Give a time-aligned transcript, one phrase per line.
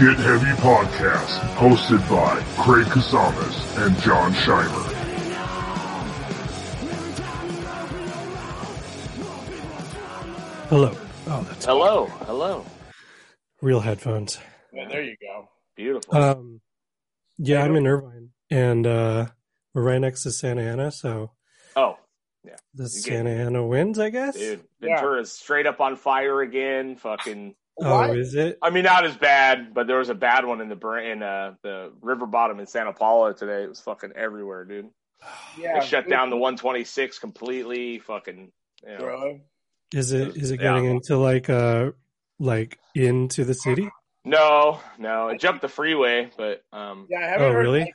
[0.00, 4.96] Get Heavy Podcast, hosted by Craig Casamas and John Scheimer.
[10.68, 10.96] Hello.
[11.26, 12.64] Oh, that's Hello, hello.
[13.60, 14.38] real headphones.
[14.72, 15.48] Yeah, there you go.
[15.76, 16.16] Beautiful.
[16.16, 16.60] Um,
[17.38, 19.26] yeah, I'm in Irvine, and uh,
[19.74, 21.32] we're right next to Santa Ana, so
[21.76, 21.98] oh,
[22.44, 22.56] Yeah.
[22.74, 24.36] the You get- Santa Ana wins, I guess.
[24.36, 24.94] dude, Yeah.
[24.96, 26.96] Ventura's straight up on fire again.
[26.96, 27.54] Fucking.
[27.80, 28.16] Oh, What?
[28.18, 28.58] is it?
[28.62, 31.54] I mean, not as bad, but there was a bad one in the in uh,
[31.62, 33.62] the river bottom in Santa Paula today.
[33.64, 34.90] It was fucking everywhere, dude.
[35.58, 37.98] Yeah, They shut down the 126 completely.
[37.98, 38.50] Fucking.
[38.86, 39.40] You know.
[39.92, 40.36] Is it?
[40.36, 40.74] Is it Yeah.
[40.74, 41.90] getting into like uh
[42.38, 43.90] like into the city?
[44.24, 47.06] No, no, it jumped the freeway, but um.
[47.10, 47.60] Yeah, I haven't Oh, heard.
[47.62, 47.80] really?
[47.80, 47.94] like,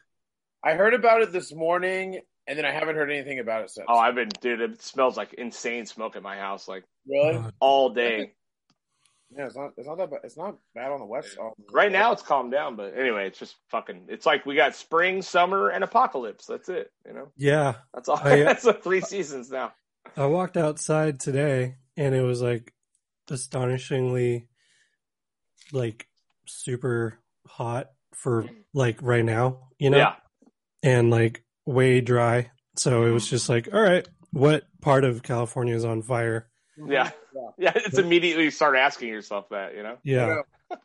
[0.63, 3.86] I heard about it this morning, and then I haven't heard anything about it since.
[3.88, 4.59] Oh, I've been, dude.
[4.61, 7.39] It smells like insane smoke at my house, like really?
[7.59, 8.33] All day.
[9.38, 9.72] Yeah, it's not.
[9.78, 10.09] It's not that.
[10.11, 10.19] Bad.
[10.23, 11.38] It's not bad on the west.
[11.38, 14.05] On the- Right now, it's calmed down, but anyway, it's just fucking.
[14.09, 16.45] It's like we got spring, summer, and apocalypse.
[16.45, 16.92] That's it.
[17.05, 18.19] You know, yeah, that's all.
[18.23, 19.73] I, uh, that's the three seasons now.
[20.16, 22.73] I walked outside today, and it was like
[23.30, 24.47] astonishingly,
[25.72, 26.08] like
[26.47, 29.70] super hot for like right now.
[29.80, 30.16] You know, Yeah,
[30.83, 32.52] and like way dry.
[32.77, 36.49] So it was just like, all right, what part of California is on fire?
[36.88, 37.12] Yeah,
[37.58, 37.72] yeah.
[37.76, 39.76] It's immediately start asking yourself that.
[39.76, 39.98] You know.
[40.04, 40.78] Yeah, I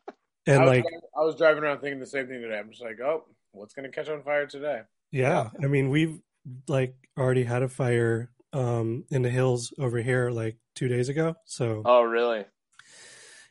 [0.47, 2.57] and was, like, driving, I was driving around thinking the same thing today.
[2.57, 4.81] I'm just like, oh, what's going to catch on fire today?
[5.11, 5.49] yeah.
[5.61, 6.19] I mean, we've
[6.67, 11.35] like already had a fire um in the hills over here like two days ago.
[11.45, 12.45] So, Oh, really?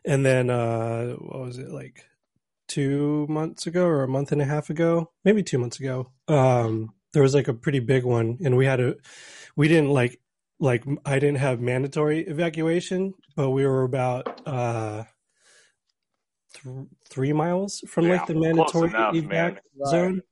[0.04, 2.04] and then uh what was it like
[2.69, 6.10] two months ago or a month and a half ago, maybe two months ago?
[6.28, 8.94] Um, there was like a pretty big one, and we had a
[9.56, 10.19] we didn't like
[10.61, 15.04] like I didn't have mandatory evacuation, but we were about uh
[16.54, 19.87] th- three miles from Yeah, like the mandatory enough, evac man.
[19.87, 20.22] zone.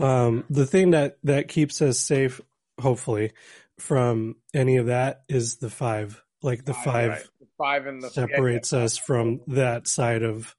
[0.00, 2.40] Um, the thing that that keeps us safe,
[2.80, 3.32] hopefully,
[3.78, 6.22] from any of that is the five.
[6.42, 7.26] Like the five right.
[7.40, 10.54] The five in the separates us from that side of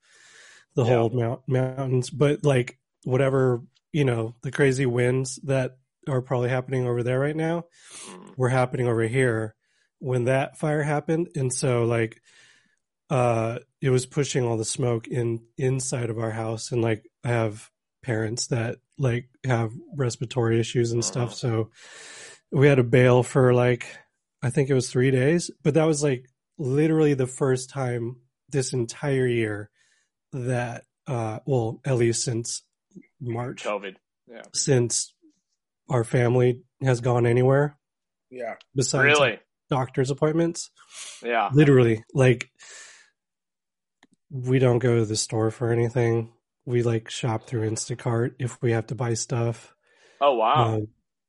[0.75, 2.09] the whole mount, mountains.
[2.09, 3.61] But like whatever
[3.93, 5.77] you know, the crazy winds that
[6.07, 7.65] are probably happening over there right now
[8.09, 8.37] Mm.
[8.37, 9.55] were happening over here
[9.99, 12.21] when that fire happened, and so like
[13.09, 17.27] uh it was pushing all the smoke in inside of our house and like i
[17.29, 17.69] have
[18.01, 21.35] parents that like have respiratory issues and stuff Uh-huh.
[21.35, 21.69] so
[22.51, 23.85] we had to bail for like
[24.41, 26.25] i think it was three days but that was like
[26.57, 28.15] literally the first time
[28.49, 29.69] this entire year
[30.33, 32.63] that uh well at least since
[33.21, 33.95] march COVID.
[34.27, 34.41] Yeah.
[34.53, 35.13] since
[35.89, 37.77] our family has gone anywhere
[38.29, 38.55] Yeah.
[38.75, 39.39] besides Really?
[39.69, 40.69] doctor's appointments
[41.23, 41.49] Yeah.
[41.53, 42.49] literally like
[44.29, 46.31] we don't go to the store for anything
[46.65, 49.73] we like shop through instacart if we have to buy stuff
[50.21, 50.75] Oh wow.
[50.75, 50.87] um,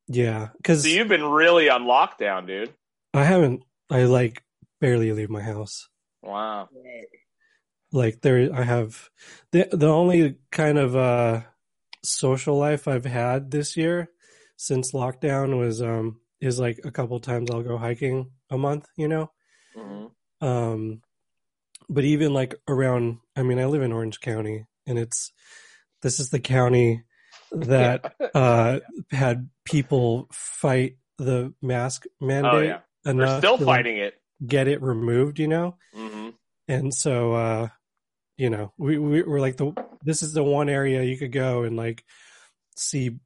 [0.08, 2.72] yeah because so you've been really on lockdown, dude.
[3.14, 4.42] i haven't i like
[4.80, 5.88] barely leave my house
[6.22, 6.68] Wow.
[7.92, 9.10] Like there i have
[9.52, 11.42] the the only kind of uh
[12.02, 14.08] social life i've had this year
[14.56, 19.08] since lockdown was um is like a couple times i'll go hiking a month you
[19.08, 19.30] know?
[19.74, 20.06] Hmm
[20.42, 21.00] um
[21.88, 25.32] but even like around i mean i live in orange county and it's
[26.02, 27.02] this is the county
[27.52, 28.80] that uh
[29.10, 32.80] had people fight the mask mandate Oh yeah.
[33.04, 34.14] They're still to, like, fighting it.
[34.46, 35.76] get it removed you know?
[35.94, 36.30] Hmm
[36.68, 37.68] and so uh
[38.36, 39.72] you know we, we we're like the
[40.02, 42.04] this is the one area you could go and like
[42.76, 43.16] see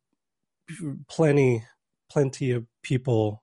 [1.08, 1.64] plenty
[2.10, 3.42] plenty of people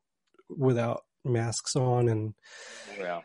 [0.50, 2.34] without masks on and
[3.00, 3.22] Yeah.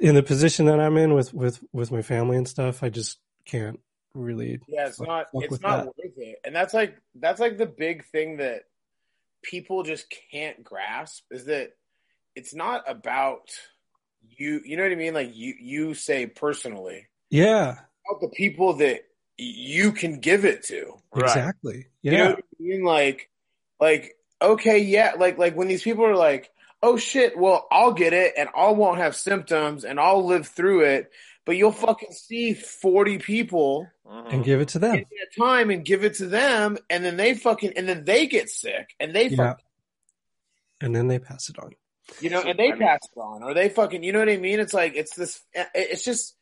[0.00, 3.18] in the position that I'm in with with with my family and stuff, I just
[3.44, 3.80] can't
[4.14, 4.60] really.
[4.68, 5.26] Yeah, it's not.
[5.34, 5.86] It's not that.
[5.86, 6.38] worth it.
[6.44, 8.62] And that's like that's like the big thing that
[9.42, 11.70] people just can't grasp is that
[12.34, 13.50] it's not about
[14.22, 14.60] you.
[14.64, 15.14] You know what I mean?
[15.14, 17.78] Like you, you say personally Yeah,
[18.08, 19.02] about the people that
[19.38, 20.94] you can give it to.
[21.14, 21.28] Right.
[21.28, 21.86] exactly.
[22.02, 22.84] You Yeah, know what I mean?
[22.84, 23.30] Like,
[23.80, 26.50] like, okay, yeah, like, like when these people are like,
[26.82, 30.84] oh shit, well, I'll get it and I won't have symptoms and I'll live through
[30.84, 31.10] it,
[31.44, 33.86] but you'll fucking see 40 people
[34.30, 34.96] and give it to them.
[34.96, 35.04] in
[35.44, 38.94] time and give it to them and then they fucking, and then they get sick
[39.00, 39.64] and they Yeah, fucking,
[40.80, 41.72] and then they pass it on.
[42.20, 44.60] you know, and they pass it on or they fucking, you know what I mean?
[44.60, 45.40] It's like, it's this,
[45.74, 46.34] it's just,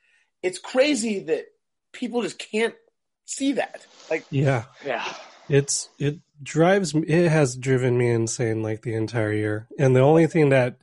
[0.43, 1.46] it's crazy that
[1.93, 2.75] people just can't
[3.24, 3.86] see that.
[4.10, 5.04] Like, Yeah, Yeah.
[5.48, 7.06] it's it drives me.
[7.06, 10.76] It has driven me insane like the entire year, and the only thing that,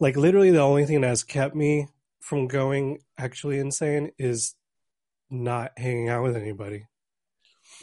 [0.00, 1.88] like, literally the only thing that has kept me
[2.20, 4.54] from going actually insane is
[5.30, 6.86] not hanging out with anybody.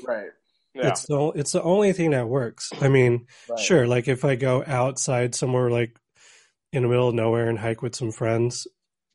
[0.05, 0.29] Right.
[0.73, 0.87] Yeah.
[0.87, 2.69] It's the it's the only thing that works.
[2.79, 3.59] I mean, right.
[3.59, 5.97] sure, like if I go outside somewhere like
[6.71, 8.67] in the middle of nowhere and hike with some friends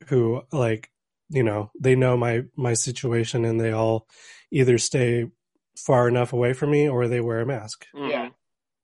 [0.09, 0.91] who like,
[1.29, 4.07] you know, they know my my situation and they all
[4.51, 5.27] either stay
[5.79, 7.87] far enough away from me or they wear a mask.
[7.95, 8.11] Mhm.
[8.11, 8.29] Yeah.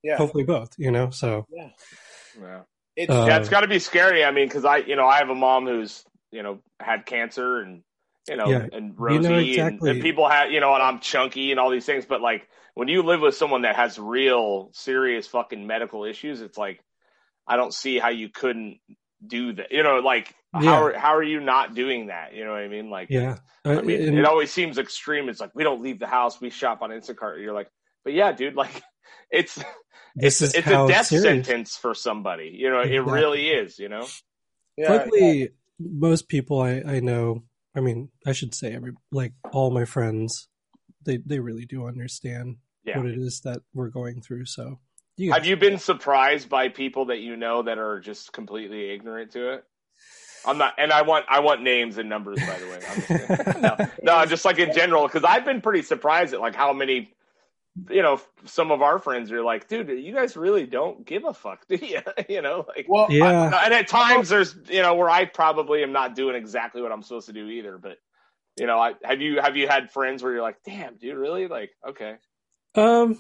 [0.02, 0.16] Yeah.
[0.16, 1.10] Hopefully both, you know.
[1.10, 1.70] So Yeah.
[2.40, 2.62] Yeah.
[2.96, 4.24] It's Uh, yeah, it's got to be scary.
[4.24, 7.60] I mean, because I, you know, I have a mom who's, you know, had cancer
[7.60, 7.82] and,
[8.28, 11.00] you know, Yeah, and you Rosie know and- and, people have, you know, and I'm
[11.00, 12.04] chunky and all these things.
[12.04, 16.58] But like when you live with someone that has real serious fucking medical issues, it's
[16.58, 16.82] like
[17.46, 18.80] I don't see how you couldn't
[19.26, 19.70] do that.
[19.72, 20.60] You know, like Yeah.
[20.62, 22.34] how are, how are you not doing that?
[22.34, 22.90] You know what I mean?
[22.90, 25.28] Like, yeah, I uh, mean, and- it always seems extreme.
[25.28, 27.40] It's like we don't leave the house, we shop on Instacart.
[27.40, 27.70] You're like,
[28.04, 28.82] but yeah, dude, like
[29.30, 29.54] it's
[30.14, 31.24] this it's, is it's a death serious.
[31.46, 32.54] sentence for somebody.
[32.58, 33.78] You know, it really is.
[33.78, 34.06] You know.
[34.76, 37.44] yeah, Luckily, most people I, I know,
[37.75, 40.48] I mean, I should say every like all my friends,
[41.04, 42.98] they they really do understand Yeah.
[42.98, 44.46] what it is that we're going through.
[44.46, 44.80] So,
[45.17, 49.32] you Have you been surprised by people that you know that are just completely ignorant
[49.32, 49.64] to it?
[50.44, 52.81] I'm not, and I want I want names and numbers by the way.
[52.91, 56.55] I'm just, no, no, just like in general, because I've been pretty surprised at like
[56.55, 57.14] how many,
[57.91, 61.35] you know, some of our friends are like, dude, you guys really don't give a
[61.35, 62.00] fuck, do you?
[62.29, 65.93] you know, like, Well, yeah, and at times there's, you know, where I probably am
[65.93, 67.99] not doing exactly what I'm supposed to do either, but.
[68.61, 71.49] You know, I, have you have you had friends where you're like, "Damn, dude, really?"
[71.49, 72.17] Like, okay,
[72.75, 73.19] um,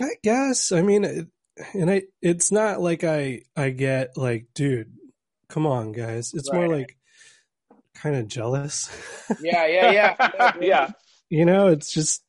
[0.00, 0.72] I guess.
[0.72, 1.26] I mean, it,
[1.74, 4.92] and I, it's not like I I get like, dude,
[5.48, 6.32] come on, guys.
[6.34, 6.96] It's more like
[7.94, 8.90] kind of jealous.
[9.40, 10.90] yeah, yeah, yeah, yeah,
[11.28, 12.22] you know it's just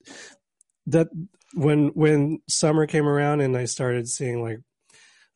[0.87, 1.07] that
[1.53, 4.59] when when summer came around and i started seeing like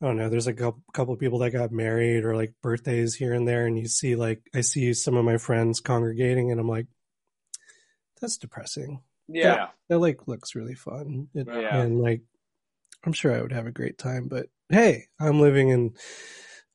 [0.02, 3.14] i don't know there's like a couple of people that got married or like birthdays
[3.14, 6.60] here and there and you see like i see some of my friends congregating and
[6.60, 6.86] i'm like
[8.20, 9.54] that's depressing yeah.
[9.54, 11.80] yeah, that like looks really fun It- Yeah.
[11.80, 12.22] and like
[13.04, 15.94] i'm sure i would have a great time but hey i'm living in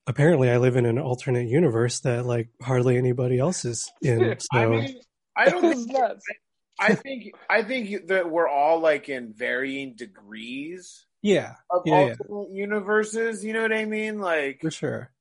[0.08, 4.48] apparently i live in an alternate universe that like hardly anybody else is in so
[4.54, 5.00] I mean,
[5.36, 5.92] I don't think
[6.80, 12.16] I think I think that we're all like in varying degrees yeah of Yeah, yeah.
[12.22, 13.44] alternate universes.
[13.44, 14.20] You know what I mean?
[14.20, 15.12] Like, for sure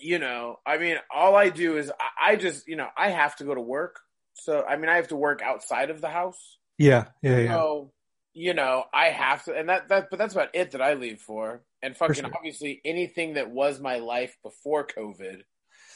[0.00, 3.36] you know, I mean, all I do is I, I just, you know, I have
[3.36, 4.00] to go to work.
[4.38, 6.58] So, I mean, I have to work outside of the house.
[6.78, 7.92] yeah yeah yeah So,
[8.34, 11.20] you know, I have to, and that, that, but that's about it that I leave
[11.20, 11.62] for.
[11.82, 12.30] And fucking sure.
[12.36, 15.42] obviously anything that was my life before COVID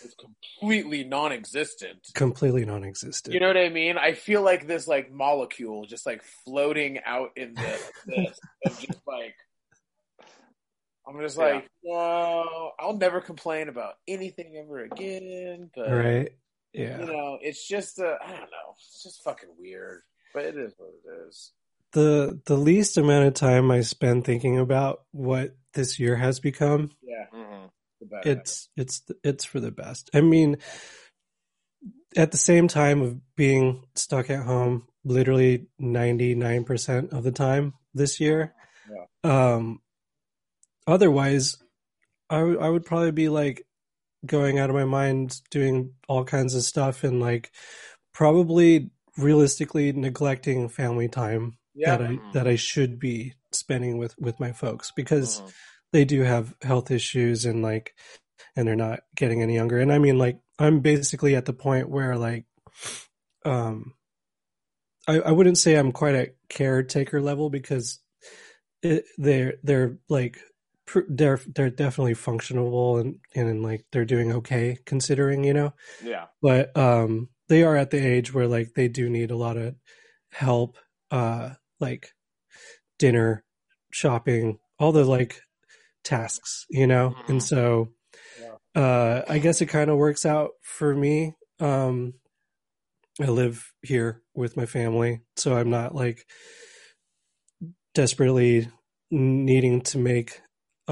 [0.05, 2.06] is completely non existent.
[2.15, 3.33] completely non-existent.
[3.35, 3.99] You know what I mean?
[3.99, 9.00] I feel like this like molecule just like floating out in the this and just
[9.06, 9.35] like
[11.06, 11.44] I'm just Yeah.
[11.44, 15.71] like, no, I'll never complain about anything ever again.
[15.75, 16.31] But right?
[16.74, 20.02] You know, it's just uh, I don't know, it's just fucking weird.
[20.34, 21.52] But it is what it is.
[21.92, 26.90] The the least amount of time I spend thinking about what this year has become,
[27.02, 27.70] Yeah, Mhm.
[28.24, 30.08] it's it's it's for the best.
[30.14, 30.56] I mean,
[32.16, 37.32] at the same time of being stuck at home, literally ninety nine percent of the
[37.32, 38.54] time this year.
[39.24, 39.80] Um,
[40.86, 41.56] otherwise,
[42.31, 43.67] I I would probably be like
[44.26, 47.50] going out of my mind doing all kinds of stuff and like
[48.14, 54.38] probably realistically neglecting family time yeah, that I that I should be spending with with
[54.41, 55.52] my folks because Mhm.
[55.93, 57.94] they do have health issues and like
[58.56, 59.79] and they're not getting any younger.
[59.79, 62.46] And I mean like I'm basically at the point where like
[63.44, 63.94] um
[65.08, 68.00] I I wouldn't say I'm quite at caretaker level because
[68.82, 70.52] it, they're they're like pr-
[71.08, 75.72] they're they're definitely functional and and like they're doing okay considering you know?
[76.03, 76.27] Yeah.
[76.41, 79.74] but um they are at the age where like they do need a lot of
[80.31, 80.79] help
[81.10, 82.08] uh like
[82.98, 83.44] dinner
[83.93, 85.41] shopping all the like
[86.05, 87.15] tasks you know?
[87.29, 87.89] And so
[88.74, 91.34] uh i guess it kind of works out for me.
[91.60, 92.15] Um
[93.20, 96.24] i live here with my family so i'm not like
[97.94, 98.69] desperately
[99.10, 100.41] needing to make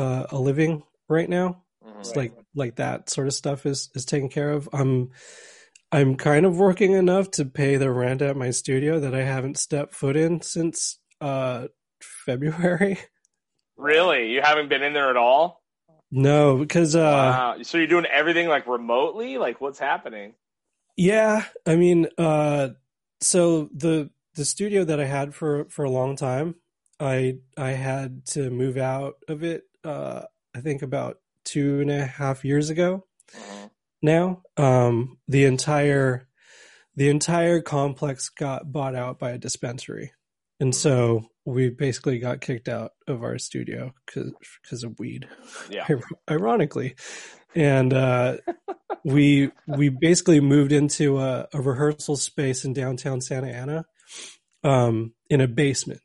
[0.01, 1.49] uh, a living right now
[1.85, 2.01] Mhm.
[2.01, 2.23] it's Right.
[2.23, 5.11] like like that sort of stuff is is taken care of i'm
[5.93, 9.59] i'm kind of working enough to pay the rent at my studio that i haven't
[9.59, 11.67] stepped foot in since uh
[12.27, 12.99] february
[13.77, 14.33] Really?
[14.33, 15.63] You haven't been in there at all?
[16.11, 17.57] no because uh wow.
[17.63, 19.39] So you're doing everything like remotely?
[19.39, 20.35] Like what's happening?
[20.97, 22.69] yeah i mean uh
[23.21, 26.57] so the the studio that i had for for a long time
[26.99, 30.23] i i had to move out of it uh
[30.55, 33.05] i think about two and a half years ago
[34.03, 34.43] now.
[34.57, 36.29] Um, the entire
[36.97, 40.13] the entire complex got bought out by a dispensary,
[40.59, 45.29] and so we basically got kicked out of our studio because of weed.
[45.71, 45.87] Yeah.
[46.31, 46.97] ironically,
[47.55, 48.39] and uh,
[49.05, 53.85] we we basically moved into a, a, rehearsal space in downtown Santa Ana,
[54.65, 56.01] um, in a basement,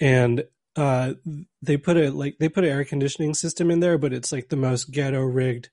[0.00, 0.44] and
[0.80, 1.12] uh,
[1.60, 4.48] they put a like they put an air conditioning system in there, but it's like
[4.48, 5.68] the most ghetto rigged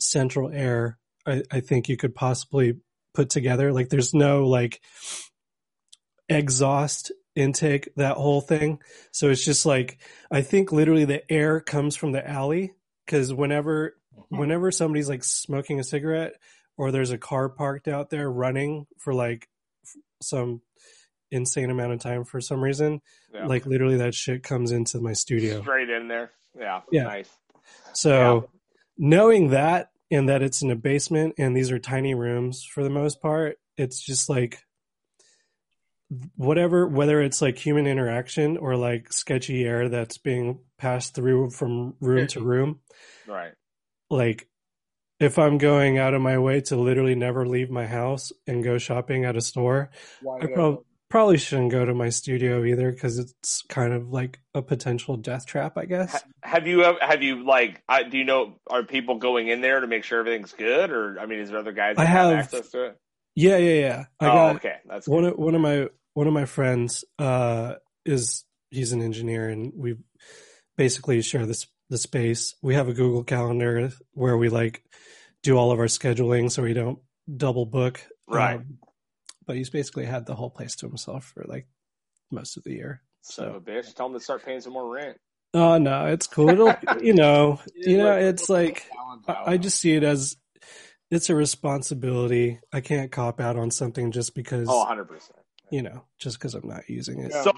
[0.00, 2.80] central air I, I think you could possibly
[3.12, 3.74] put together.
[3.74, 4.80] Like there's no like
[6.30, 8.78] exhaust intake, that whole thing.
[9.10, 9.98] So it's just like
[10.30, 12.72] I think literally the air comes from the alley
[13.04, 14.38] because whenever mm-hmm.
[14.38, 16.36] whenever somebody's like smoking a cigarette
[16.78, 19.46] or there's a car parked out there running for like
[20.22, 20.62] some
[21.32, 23.00] insane amount of time for some reason,
[23.34, 23.46] yeah.
[23.46, 26.30] like literally that shit comes into my studio straight in there.
[26.58, 27.04] Yeah, yeah.
[27.04, 27.30] Nice.
[27.94, 28.58] So yeah.
[28.98, 32.90] knowing that and that it's in a basement and these are tiny rooms for the
[32.90, 34.64] most part, it's just like
[36.36, 41.94] whatever whether it's like human interaction or like sketchy air that's being passed through from
[42.00, 42.80] room to room
[43.26, 43.52] right
[44.10, 44.46] like
[45.20, 48.76] if i'm going out of my way to literally never leave my house and go
[48.76, 53.18] shopping at a store Why i pro- probably shouldn't go to my studio either because
[53.18, 57.82] it's kind of like a potential death trap i guess have you have you like
[58.10, 61.26] do you know are people going in there to make sure everything's good or i
[61.26, 62.98] mean is there other guys i have, have access to it
[63.34, 66.32] yeah yeah yeah i oh, got okay that's one of one of my one of
[66.32, 69.96] my friends uh, is he's an engineer, and we
[70.76, 72.54] basically share this the space.
[72.62, 74.82] We have a Google Calendar where we like
[75.42, 76.98] do all of our scheduling, so we don't
[77.34, 78.00] double book.
[78.28, 78.56] Right.
[78.56, 78.78] Um,
[79.46, 81.66] but he's basically had the whole place to himself for like
[82.30, 83.02] most of the year.
[83.22, 85.18] So, so bitch, tell him to start paying some more rent.
[85.54, 86.48] Oh no, it's cool.
[86.48, 88.86] It'll, you know, you know, it's like
[89.28, 90.36] I just see it as
[91.10, 92.58] it's a responsibility.
[92.72, 94.68] I can't cop out on something just because.
[94.70, 95.38] Oh, 100 percent
[95.72, 97.32] you know, just because I'm not using it.
[97.32, 97.52] So,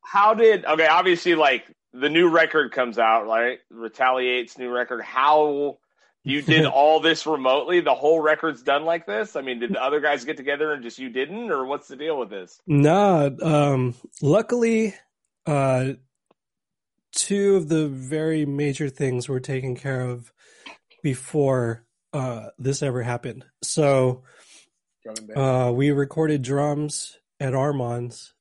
[0.00, 0.86] how did okay?
[0.86, 3.58] Obviously, like the new record comes out, right?
[3.70, 5.02] Retaliates new record.
[5.02, 5.76] How
[6.24, 7.80] you did all this remotely?
[7.80, 9.36] The whole record's done like this.
[9.36, 11.96] I mean, did the other guys get together and just you didn't, or what's the
[11.96, 12.58] deal with this?
[12.66, 13.28] Nah.
[13.42, 14.94] Um, luckily,
[15.46, 15.92] uh,
[17.12, 20.32] two of the very major things were taken care of
[21.02, 23.44] before uh, this ever happened.
[23.62, 24.22] So
[25.36, 28.32] uh, we recorded drums at Armand's,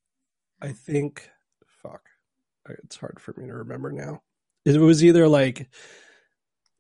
[0.62, 1.30] I think,
[1.68, 2.04] fuck,
[2.70, 4.22] it's hard for me to remember now.
[4.66, 5.68] It was either like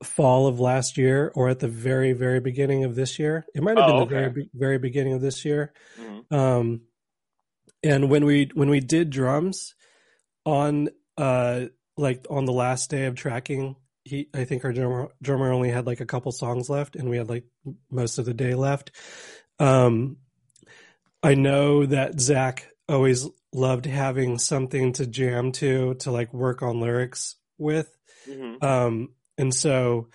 [0.04, 3.46] fall of last year or at the very, very beginning of this year.
[3.54, 5.74] It might have oh, been the very, very beginning of this year.
[6.00, 6.36] Mm-hmm.
[6.36, 6.82] Um,
[7.84, 9.76] and when we when we did drums
[10.46, 11.66] on uh
[11.98, 15.86] like on the last day of tracking, he I think our drummer drummer only had
[15.86, 17.46] like a couple songs left, and we had like
[17.92, 18.92] most of the day left.
[19.60, 20.18] Um,
[21.22, 26.82] I know that Zack always loved having something to jam to, to like work on
[26.82, 27.96] lyrics with.
[28.28, 28.64] Mm-hmm.
[28.64, 30.10] Um, and so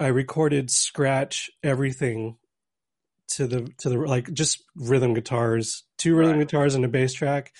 [0.00, 2.36] I recorded scratch everything
[3.34, 6.48] to the, to the, like just rhythm guitars, two rhythm right.
[6.48, 7.52] guitars and a bass track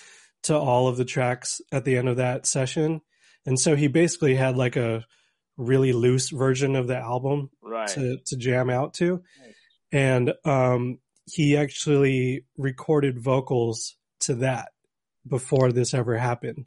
[0.43, 3.01] to all of the tracks at the end of that session.
[3.45, 5.05] And so he basically had like a
[5.57, 7.87] really loose version of the album right.
[7.89, 9.21] to, to jam out to.
[9.39, 9.53] Nice.
[9.91, 14.69] And, um, he actually recorded vocals to that
[15.27, 16.65] before this ever happened.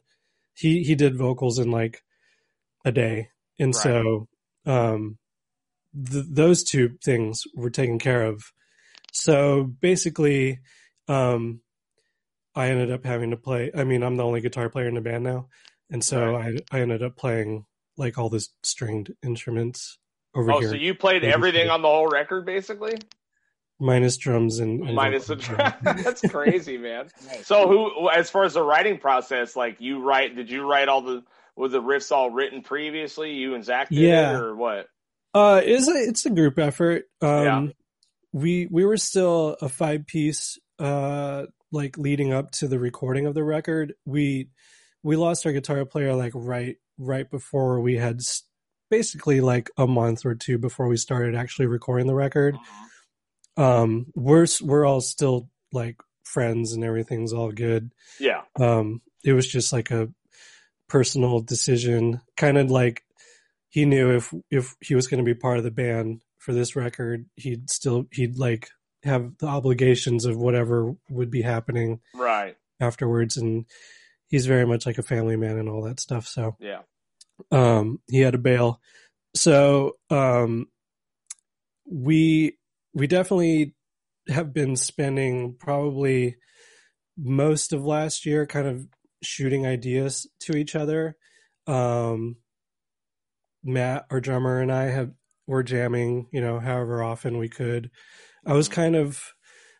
[0.53, 2.01] He he did vocals in like
[2.83, 3.83] a day, and right.
[3.83, 4.27] so
[4.65, 5.17] um,
[5.93, 8.51] th- those two things were taken care of.
[9.11, 10.59] So basically,
[11.07, 11.61] um,
[12.55, 13.71] I ended up having to play.
[13.75, 15.47] I mean, I'm the only guitar player in the band now,
[15.89, 16.61] and so right.
[16.71, 17.65] I I ended up playing
[17.97, 19.97] like all the stringed instruments
[20.35, 20.69] over oh, here.
[20.69, 22.97] Oh, so you played everything on the whole record, basically?
[23.79, 25.73] minus drums and, and minus the drum.
[25.81, 27.09] That's crazy, man.
[27.43, 31.01] So who, as far as the writing process, like you write, did you write all
[31.01, 31.23] the
[31.57, 33.33] were the riffs all written previously?
[33.33, 34.37] You and Zack did yeah.
[34.37, 34.87] it, or what?
[35.33, 37.05] Uh, it's a it's a group effort.
[37.21, 37.67] Um, yeah.
[38.31, 40.57] we we were still a five piece.
[40.79, 44.49] Uh, like leading up to the recording of the record, we
[45.03, 48.21] we lost our guitar player like right right before we had
[48.89, 52.55] basically like a month or two before we started actually recording the record.
[52.55, 52.83] Mm-hmm
[53.57, 59.47] um we're we're all still like friends and everything's all good yeah um it was
[59.47, 60.07] just like a
[60.87, 63.03] personal decision kind of like
[63.69, 66.75] he knew if if he was going to be part of the band for this
[66.75, 68.69] record he'd still he'd like
[69.03, 72.55] have the obligations of whatever would be happening right.
[72.79, 73.65] afterwards and
[74.27, 76.55] he's very much like a family man and all that stuff so.
[76.59, 76.81] Yeah.
[77.51, 78.81] Um he had a bail.
[79.35, 80.67] So um
[81.85, 82.57] we
[82.93, 83.75] we definitely
[84.27, 86.37] have been spending probably
[87.17, 88.87] most of last year kind of
[89.21, 91.15] shooting ideas to each other.
[91.65, 92.37] Um,
[93.63, 95.11] Matt, our drummer, and I have
[95.45, 97.89] were jamming, you know, however often we could.
[98.45, 99.21] I was kind of,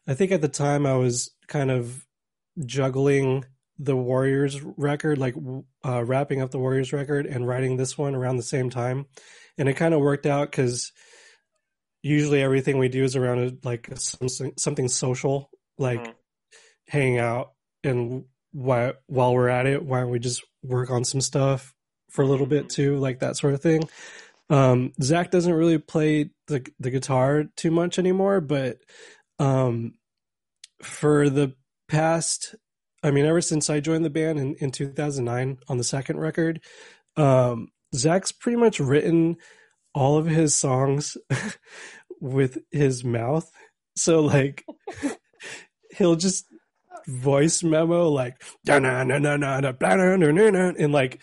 [0.08, 2.06] I think at the time I was kind of
[2.65, 3.46] juggling
[3.77, 5.36] the Warriors record, like
[5.86, 9.06] uh, wrapping up the Warriors record and writing this one around the same time,
[9.58, 10.91] and it kind of worked out because
[12.01, 16.13] usually everything we do is around a, like something, something social, like Mhm.
[16.88, 17.53] hanging out,
[17.84, 21.74] and while while we're at it, why don't we just work on some stuff
[22.10, 23.88] for a little bit too, like that sort of thing.
[24.50, 28.77] Um, Zack doesn't really play the the guitar too much anymore, but
[29.39, 29.94] um,
[30.82, 31.54] for the
[31.88, 32.56] past,
[33.04, 36.62] I mean, ever since I joined the band in, in 2009 on the second record,
[37.16, 39.38] um, Zack's pretty much written
[39.94, 41.18] all of his songs
[42.22, 43.50] with his mouth.
[43.96, 44.66] So like,
[45.98, 46.46] he'll just
[47.08, 48.86] voice memo like and
[50.94, 51.20] like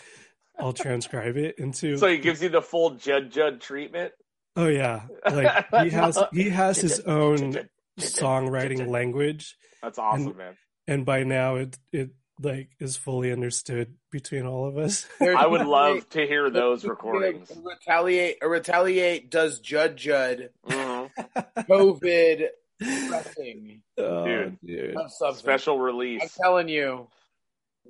[0.59, 4.13] I'll transcribe it into So he gives you the full Judd Judd treatment.
[4.57, 7.59] oh yeah like he has he has his own
[8.01, 10.57] songwriting language That's awesome, and- man.
[10.87, 12.11] and by now it it
[12.41, 17.51] like is fully understood between all of us I would love to hear those recordings.
[17.63, 21.11] Retaliate, a retaliate does Judd Judd Mhm.
[21.59, 22.49] COVID
[22.81, 24.59] pressing oh, Dude.
[24.65, 24.97] dude.
[25.35, 27.09] Special release I'm telling you,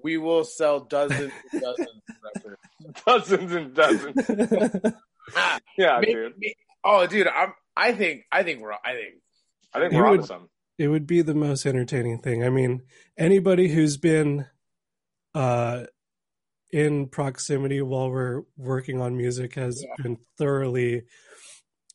[0.03, 2.61] we will sell dozens and dozens of records.
[3.07, 4.95] Dozens and dozens.
[5.37, 6.35] Ah, Yeah, maybe- dude.
[6.39, 7.53] may- oh, dude, I'm.
[7.77, 8.23] I think.
[8.31, 8.73] I think we're.
[8.73, 9.15] I think.
[9.73, 10.49] I think You we're on would- to something.
[10.79, 12.45] it would be the most entertaining thing.
[12.45, 12.83] I mean,
[13.17, 14.47] anybody who's been
[15.35, 15.85] uh
[16.73, 20.03] in proximity while we're working on music has Yeah.
[20.03, 21.03] been thoroughly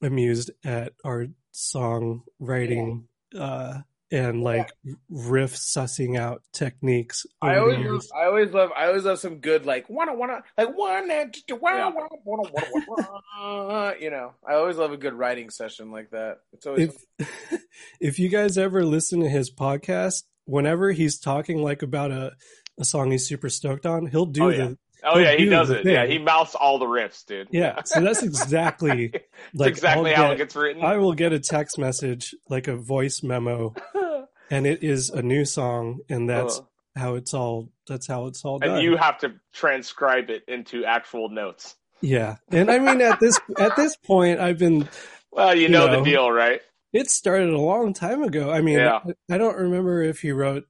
[0.02, 3.08] amused at our song writing
[3.38, 3.80] uh
[4.12, 4.72] and like
[5.08, 7.28] riff sussing out techniques.
[7.44, 7.78] I always.
[7.78, 8.72] Love, I always love.
[8.76, 12.50] I always love some good like wanna wanna like one and two, wanna wanna wanna
[12.52, 13.94] wanna wanna.
[14.00, 16.40] You know, I always love a good writing session like that.
[16.54, 16.92] It's always.
[17.20, 17.62] if
[18.02, 22.32] if you guys ever listen to his podcast, whenever he's talking like about a
[22.80, 24.74] a song he's super stoked on, he'll do Oh, the yeah.
[25.04, 25.86] Oh yeah, he do does it.
[25.86, 27.48] Yeah, he mouths all the riffs, dude.
[27.52, 29.14] Yeah, so that's exactly
[29.54, 30.84] like exactly I'll how get- it gets written.
[30.84, 33.74] I will get a text message, like a voice memo,
[34.52, 36.64] and it is a new song, and that's Uh,
[36.96, 37.70] how it's all.
[37.88, 38.72] That's how it's all done.
[38.76, 41.76] and you have to transcribe it into actual notes.
[42.02, 44.88] yeah, and I mean at this at this point, I've been.
[45.32, 45.98] Well, you You know, know.
[46.04, 46.62] the deal, right?
[46.92, 48.52] It started a long time ago.
[48.52, 49.00] I mean, Yeah.
[49.30, 50.66] I, I don't remember if he wrote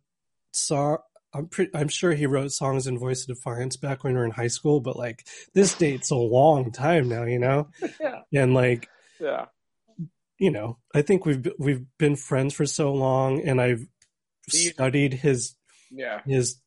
[0.52, 0.98] song.
[1.34, 1.72] I'm pretty.
[1.76, 4.48] I'm sure he wrote songs in Voice of Defiance back when we were in high
[4.48, 7.68] school, but like this date's a long time now, you know.
[8.00, 8.22] Yeah.
[8.44, 8.90] And like
[9.20, 9.46] Yeah.
[10.40, 13.86] you know, I think we've we've been friends for so long, and I've
[14.50, 15.56] studied his
[15.92, 16.22] yeah.
[16.26, 16.60] his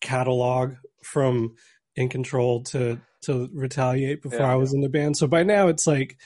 [0.00, 1.54] catalog from
[1.96, 4.52] In Control to to Retaliate before Yeah.
[4.52, 5.16] I was in the band.
[5.16, 6.16] So by now, it's like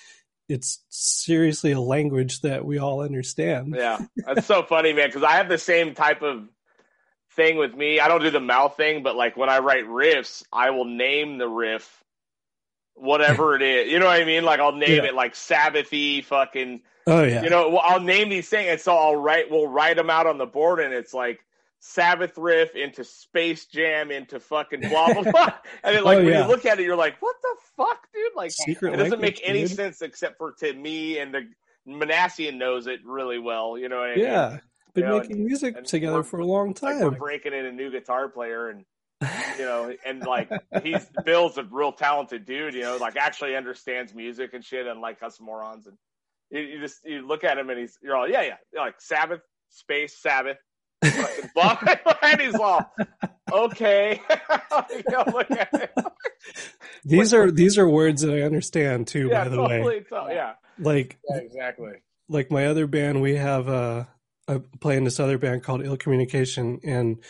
[0.48, 3.74] it's seriously a language that we all understand.
[3.76, 5.08] Yeah, that's so funny, man.
[5.08, 6.48] Because I have the same type of
[7.34, 8.00] thing with me.
[8.00, 11.38] I don't do the mouth thing, but like when I write riffs, I will name
[11.38, 12.02] the riff
[12.94, 13.90] whatever it is.
[13.92, 14.44] You know what I mean?
[14.44, 15.08] Like I'll name Yeah.
[15.10, 16.82] it like Sabbathy, fucking.
[17.06, 19.50] Oh yeah, You know, well, I'll name these things, and so I'll write.
[19.50, 21.40] We'll write them out on the board, and it's like.
[21.86, 25.52] Sabbath riff into Space Jam into fucking blah blah blah,
[25.84, 26.40] and then like Oh, when yeah.
[26.46, 29.42] you look at it, you're like, "What the fuck, dude?" Like Secret it doesn't make
[29.44, 29.70] any dude.
[29.72, 31.46] sense except for to me and the
[31.86, 33.76] Manassian knows it really well.
[33.76, 34.24] You know what I mean?
[34.24, 34.58] Yeah,
[34.94, 37.18] been You know, making music and together for a long Like we're time.
[37.18, 38.84] breaking in a new guitar player and
[39.58, 40.50] you know, and like
[40.82, 45.22] he's Bill's a real talented dude, you know, like actually understands music and shit, unlike
[45.22, 45.86] us morons.
[45.86, 45.96] And
[46.50, 49.00] you, you just you look at him and he's you're all yeah yeah You're like
[49.00, 50.58] Sabbath space Sabbath,
[51.02, 52.92] and he's all
[53.52, 54.20] okay.
[54.90, 55.92] you know, look at it.
[57.04, 59.28] these are these are words that I understand too.
[59.28, 59.80] Yeah, by the totally.
[59.84, 61.92] way, So, yeah, like Yeah, exactly.
[62.28, 64.04] like my other band, we have uh,
[64.48, 67.22] I play in this other band called Ill Communication, and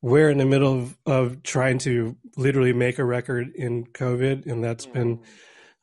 [0.00, 4.62] we're in the middle of, of trying to literally make a record in COVID, and
[4.62, 5.24] that's been mm.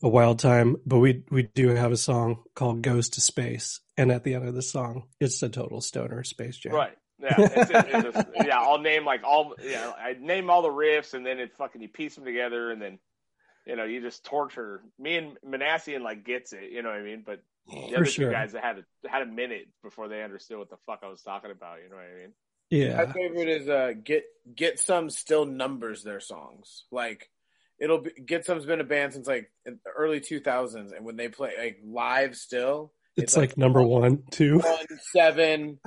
[0.04, 0.76] a wild time.
[0.86, 4.48] But we we do have a song called "Goes to Space," and at the end
[4.48, 6.74] of the song, it's a total stoner space jam.
[6.74, 6.98] Right.
[7.22, 7.36] Yeah.
[7.38, 8.60] It's, it's just, yeah.
[8.60, 9.56] I'll name like all.
[9.62, 9.92] Yeah.
[9.92, 13.00] I name all the riffs, and then it fucking you piece them together, and then
[13.66, 16.72] you know you just torture me and Manassian like gets it.
[16.72, 17.24] You know what I mean?
[17.26, 18.28] But the For other sure.
[18.28, 21.08] two guys that had a had a minute before they understood what the fuck I
[21.08, 21.78] was talking about.
[21.84, 22.34] You know what I mean?
[22.70, 22.98] Yeah.
[22.98, 26.86] My favorite is uh get get some still numbers their songs.
[26.92, 27.30] Like
[27.80, 31.06] it'll be get some's been a band since like in the early two thousands, and
[31.06, 35.80] when they play like live still, It's, like, number one, two, one, seven,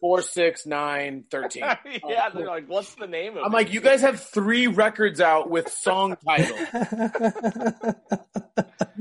[0.00, 1.62] four, six, nine, thirteen.
[1.62, 1.68] two.
[1.68, 2.08] one, seven, four, six, nine, thirteen.
[2.08, 3.54] yeah, they're like, what's the name of I'm it?
[3.54, 6.58] like, you guys have three records out with song titles.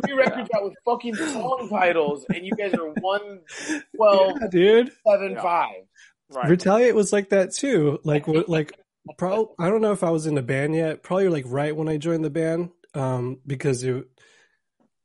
[0.05, 3.39] Three records out with fucking song titles, and you guys are one,
[3.95, 4.91] twelve, yeah, dude.
[5.07, 5.41] seven, Yeah.
[5.41, 5.75] five.
[6.31, 6.49] right.
[6.49, 7.99] Retaliate was like that too.
[8.03, 8.71] Like, like,
[9.17, 9.55] probably.
[9.59, 11.03] I don't know if I was in a band yet.
[11.03, 14.05] Probably like right when I joined the band, um, because it.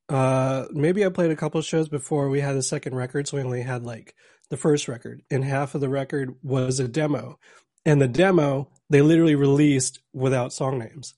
[0.09, 3.43] Uh, maybe I played a couple shows before we had the second record, so we
[3.43, 4.14] only had like
[4.51, 7.38] the first record, and half of the record was a demo,
[7.87, 11.14] and the demo they literally released without song names.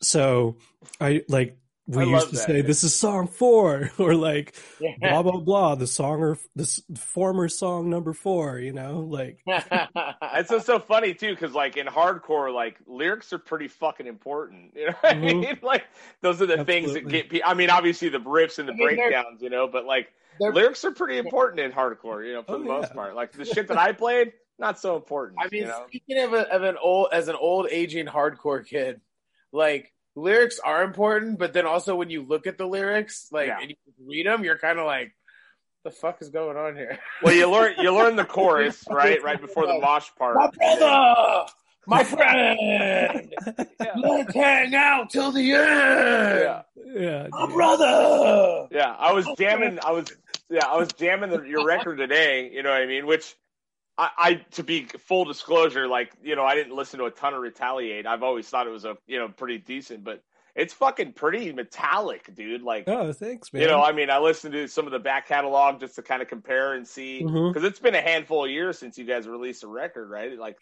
[0.00, 0.58] So
[1.00, 1.56] I like
[1.88, 4.94] we I used to that, say this is song four, or like Yeah.
[5.00, 10.50] blah blah blah, the song or this former song number four, you know, like It's
[10.50, 14.74] just so funny too, because like in hardcore, like lyrics are pretty fucking important.
[14.76, 15.40] You know what I mm-hmm.
[15.40, 15.58] mean?
[15.62, 15.84] Like
[16.20, 17.28] those are the things that get.
[17.30, 20.12] pe- I mean, obviously the riffs and the I mean, breakdowns, you know, but like
[20.40, 22.26] lyrics are pretty important in hardcore.
[22.26, 22.94] You know, for Oh, the most yeah.
[22.94, 23.14] part.
[23.16, 25.40] Like the shit that I played, not so important.
[25.40, 25.84] I mean, you know?
[25.88, 29.00] speaking of, a, of an old as an old aging hardcore kid,
[29.52, 33.58] like lyrics are important, but then also when you look at the lyrics, like Yeah.
[33.60, 35.12] and you read them, you're kind of like,
[35.84, 36.98] the fuck is going on here?
[37.22, 40.36] well, you learn you learn the chorus right, right before the mosh part.
[40.36, 41.46] My brother,
[41.86, 43.32] my friend,
[43.80, 43.92] Yeah.
[43.96, 46.40] let's hang out till the end.
[46.40, 46.62] Yeah.
[46.94, 47.54] yeah, My dude.
[47.54, 48.68] brother.
[48.70, 49.78] Yeah, I was oh, jamming.
[49.84, 50.06] I was
[50.48, 52.50] yeah, I was jamming the, your record today.
[52.52, 53.06] You know what I mean?
[53.06, 53.34] Which
[53.98, 57.34] I, I, to be full disclosure, like you know, I didn't listen to a ton
[57.34, 58.06] of Retaliate.
[58.06, 60.22] I've always thought it was a you know pretty decent, but
[60.54, 62.62] it's fucking pretty metallic, dude.
[62.62, 63.62] Like Oh, thanks, man.
[63.62, 66.22] you know, I mean, I listened to some of the back catalog just to kind
[66.22, 67.48] of compare and see mm-hmm.
[67.48, 70.38] because it's been a handful of years since you guys released a record, right?
[70.38, 70.58] Like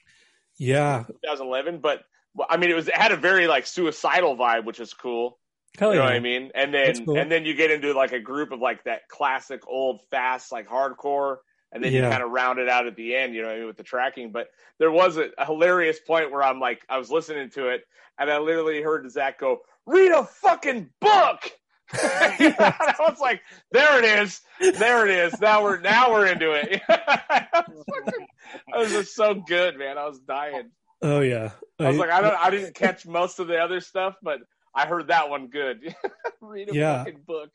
[0.59, 2.03] yeah, 2011, but.
[2.49, 5.40] I mean, it was it had a very like suicidal vibe, which is cool.
[5.77, 6.11] hell You know yeah.
[6.11, 6.53] what I mean?
[6.55, 7.19] And then cool.
[7.19, 10.69] and then you get into like a group of like that classic old fast like
[10.69, 11.38] hardcore,
[11.72, 13.59] and then you kind of round it out at the end, you know, what I
[13.59, 14.33] mean, with the tracking.
[14.33, 17.85] But there was a, a hilarious point where I'm like, I was listening to it,
[18.18, 21.50] and I literally heard Zack go, "Read a fucking book."
[21.92, 23.40] I was like,
[23.72, 24.40] "There it is,
[24.78, 26.80] there it is." Now we're now we're into it.
[26.88, 29.98] I was just so good, man.
[29.98, 30.70] I was dying.
[31.02, 34.16] Oh yeah, I was like, I don't, I didn't catch most of the other stuff,
[34.22, 34.40] but
[34.74, 35.94] I heard that one good.
[36.40, 36.98] read a Yeah.
[37.04, 37.50] fucking book.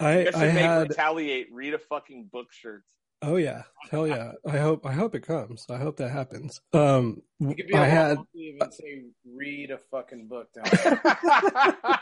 [0.00, 0.88] I, I I make had.
[0.88, 1.48] retaliate.
[1.52, 2.90] Read a fucking book shirts.
[3.26, 4.32] Oh yeah, hell yeah.
[4.48, 5.66] I hope I hope it comes.
[5.68, 6.60] I hope that happens.
[6.72, 9.02] Um, You could be I had and say,
[9.34, 10.64] read a fucking book down.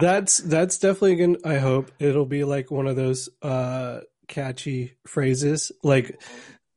[0.00, 1.38] that's that's definitely gonna.
[1.44, 5.70] I hope it'll be like one of those uh catchy phrases.
[5.84, 6.20] Like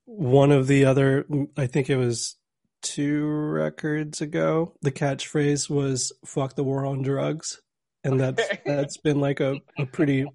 [0.06, 1.26] one of the other.
[1.58, 2.36] I think it was
[2.84, 4.76] two records ago.
[4.84, 7.60] The catchphrase was "fuck the war on drugs,"
[8.04, 10.28] and that's that's been like a, a pretty.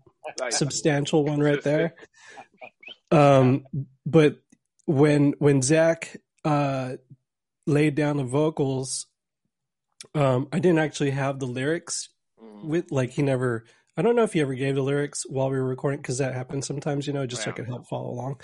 [0.51, 1.95] Substantial one right there.
[3.11, 3.65] Um,
[4.05, 4.39] but
[4.87, 6.97] when when Zack uh,
[7.67, 9.07] laid down the vocals,
[10.15, 12.09] um, I didn't actually have the lyrics
[12.43, 12.65] Mm.
[12.65, 13.65] with like he never.
[13.97, 16.35] I don't know if he ever gave the lyrics while we were recording because that
[16.35, 18.43] happens sometimes, you know, just so I could help follow along.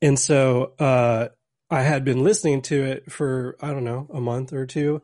[0.00, 1.28] And so uh,
[1.68, 5.02] I had been listening to it for I don't know a month or two,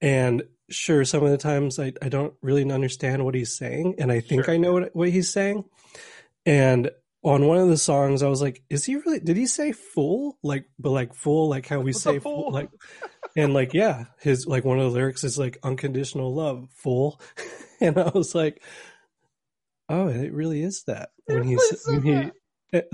[0.00, 4.10] and sure, some of the times I, I don't really understand what he's saying, and
[4.12, 4.54] I think Sure.
[4.54, 5.64] I know what what he's saying.
[6.46, 6.90] And
[7.22, 9.20] on one of the songs, I was like, "Is he really?
[9.20, 10.38] Did he say fool?
[10.42, 12.44] Like, but like fool, like how we What's say fool?
[12.44, 12.70] fool, like."
[13.36, 17.20] And like, yeah, his like one of the lyrics is like unconditional love, fool.
[17.82, 18.62] And I was like,
[19.88, 21.12] oh, and it really is that.
[21.24, 22.30] When he really s- said when he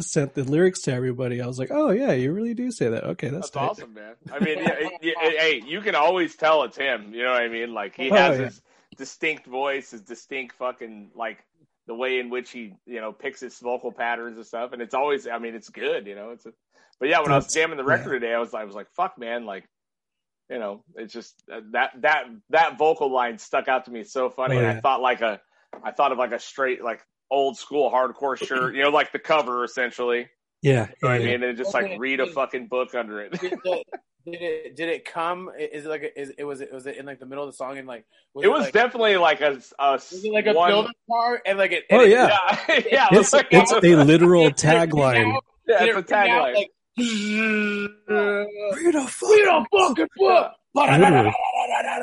[0.00, 3.04] sent the lyrics to everybody, I was like, oh yeah, you really do say that.
[3.04, 4.14] Okay, that's, That's awesome, man.
[4.32, 7.12] I mean, yeah, yeah, hey, you can always tell it's him.
[7.14, 7.74] You know what I mean?
[7.74, 8.44] Like he Oh, has yeah.
[8.46, 8.62] his
[8.96, 11.38] distinct voice, his distinct fucking like
[11.86, 14.94] the way in which he you know picks his vocal patterns and stuff, and it's
[14.94, 15.26] always.
[15.28, 16.06] I mean, it's good.
[16.06, 16.46] You know, it's.
[16.46, 16.52] A,
[16.98, 19.18] but yeah, when I was jamming the record today, I was I was like, fuck,
[19.18, 19.64] man, like.
[20.48, 24.30] You know, it's just uh, that that that vocal line stuck out to me so
[24.30, 25.40] funny, Oh, and I thought like a,
[25.82, 29.18] I thought of like a straight like old school hardcore shirt, you know, like the
[29.18, 30.28] cover essentially.
[30.62, 31.42] Yeah, You know what I mean?
[31.42, 31.98] And just like Okay.
[31.98, 33.32] read a fucking book under it.
[33.40, 33.84] did, the,
[34.24, 35.50] did it did it come?
[35.58, 37.50] Is it like a, is it was it was it in like the middle of
[37.50, 38.04] the song and like
[38.42, 41.58] it was like, definitely like a, a was it like a one, building part and
[41.58, 41.84] like it?
[41.90, 42.28] Oh, and it- yeah.
[42.68, 45.38] yeah, yeah, it It's like, it's a literal Did it ring tagline.
[45.68, 46.54] yeah, it's a tagline.
[46.54, 46.70] Like,
[48.08, 50.52] Read a fuck- read a fucking book.
[50.76, 51.32] Literally.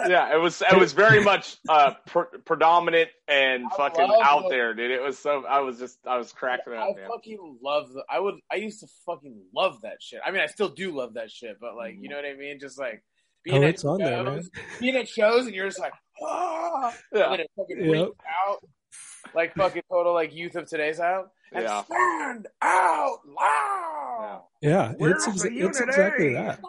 [0.10, 4.50] yeah, it was it was very much uh pr- predominant and I fucking out it.
[4.50, 4.92] there, dude.
[4.92, 7.08] It was so I was just I was cracking I up, man.
[7.10, 7.90] fucking love.
[8.10, 8.36] I would.
[8.52, 10.20] I used to fucking love that shit.
[10.26, 12.60] I mean, I still do love that shit, but like, you know what I mean?
[12.60, 13.04] Just like
[13.44, 17.24] being Oh, at on there, shows, being at shows, and you're just like, ah, Yeah.
[17.26, 18.10] and then it fucking Yep.
[18.48, 18.64] out.
[19.36, 21.30] like fucking total like youth of today's out.
[21.54, 21.84] And Yeah.
[21.84, 24.44] stand out loud.
[24.62, 26.60] Yeah, Where's it's exa- it's exactly that.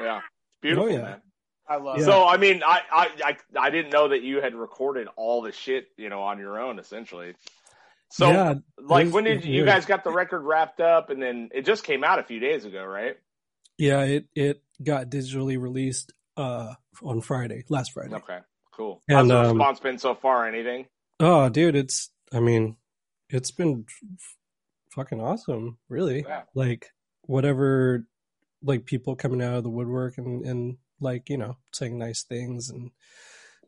[0.00, 0.20] Yeah,
[0.60, 1.02] beautiful, Oh, yeah.
[1.02, 1.22] man.
[1.68, 2.02] I love Yeah.
[2.02, 2.06] it.
[2.06, 5.52] So I mean, I, I I I didn't know that you had recorded all the
[5.52, 7.34] shit, you know, on your own essentially.
[8.10, 11.20] So yeah, like, was- when did was you guys got the record wrapped up, and
[11.22, 13.16] then it just came out a few days ago, right?
[13.78, 18.14] yeah, it it got digitally released uh on Friday, last Friday.
[18.14, 18.38] Okay,
[18.72, 19.02] cool.
[19.08, 20.46] And, How's the um, response been so far?
[20.46, 20.86] Anything?
[21.18, 22.76] Oh, dude, it's I mean,
[23.30, 24.36] it's been f-
[24.92, 26.24] fucking awesome, really.
[26.28, 26.42] Yeah.
[26.54, 26.90] Like
[27.22, 28.06] whatever
[28.62, 32.68] like people coming out of the woodwork and and like, you know, saying nice things
[32.70, 32.90] and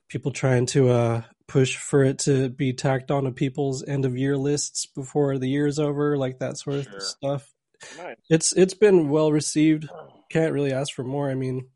[0.08, 4.36] people trying to uh push for it to be tacked onto people's end of year
[4.36, 7.54] lists before the year's over, like that sort of stuff.
[7.96, 8.16] Nice.
[8.28, 9.88] It's it's been well received.
[10.30, 11.30] Can't really ask for more.
[11.30, 11.68] I mean,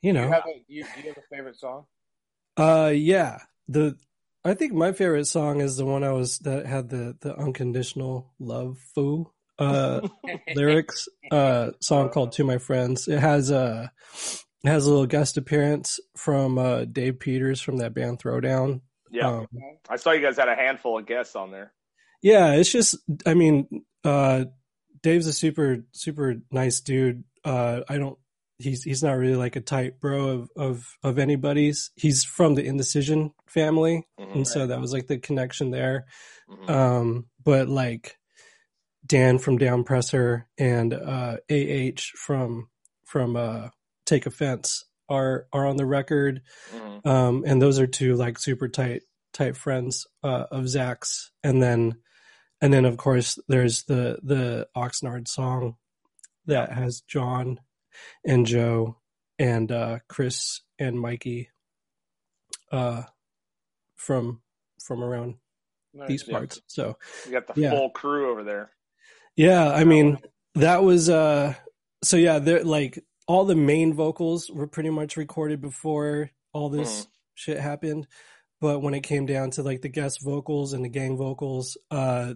[0.00, 1.86] you You know, have a, you, you have a favorite song?
[2.56, 3.38] Uh, yeah.
[3.68, 3.96] The
[4.44, 8.32] I think my favorite song is the one I was that had the the unconditional
[8.38, 10.06] love foo uh
[10.54, 11.08] lyrics.
[11.30, 13.90] Uh, song called "To My Friends." It has a
[14.64, 18.80] it has a little guest appearance from uh Dave Peters from that band Throwdown.
[19.10, 19.46] Yeah, Um,
[19.88, 21.72] I saw you guys had a handful of guests on there.
[22.22, 24.46] yeah, it's just I mean, uh,
[25.02, 27.24] Dave's a super super nice dude.
[27.44, 28.18] Uh, I don't.
[28.58, 31.90] He's he's not really like a tight bro of of of anybody's.
[31.94, 34.06] He's from the Indecision family.
[34.18, 36.06] Mhm, and so that was like the connection there
[36.50, 36.70] mhm.
[36.70, 38.16] um but like
[39.06, 42.68] dan from downpresser and uh ah from
[43.04, 43.68] from uh
[44.04, 46.42] take offense are are on the record
[46.74, 47.06] Mhm.
[47.06, 51.96] um and those are two like super tight tight friends uh of zack's and then
[52.60, 55.76] and then of course there's the the oxnard song
[56.46, 57.60] that has john
[58.24, 58.96] and joe
[59.38, 61.48] and uh chris and mikey
[62.72, 63.02] uh
[63.94, 64.40] from
[64.82, 65.34] from around
[65.94, 66.08] Nice.
[66.08, 66.34] these Yeah.
[66.38, 67.70] parts so You got the yeah.
[67.70, 68.70] full crew over there.
[69.36, 70.18] Yeah i mean
[70.54, 71.54] that was uh
[72.02, 77.02] so yeah they're like all the main vocals were pretty much recorded before all this
[77.02, 77.06] Mhm.
[77.34, 78.06] shit happened.
[78.60, 82.34] But when it came down to like the guest vocals and the gang vocals uh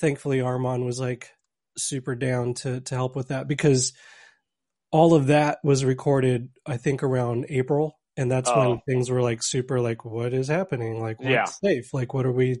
[0.00, 1.30] thankfully armand was like
[1.78, 3.92] super down to to help with that because
[4.90, 8.70] all of that was recorded i think around april and that's Oh.
[8.70, 11.44] when things were like super like what is happening like what's Yeah.
[11.44, 12.56] safe like what are we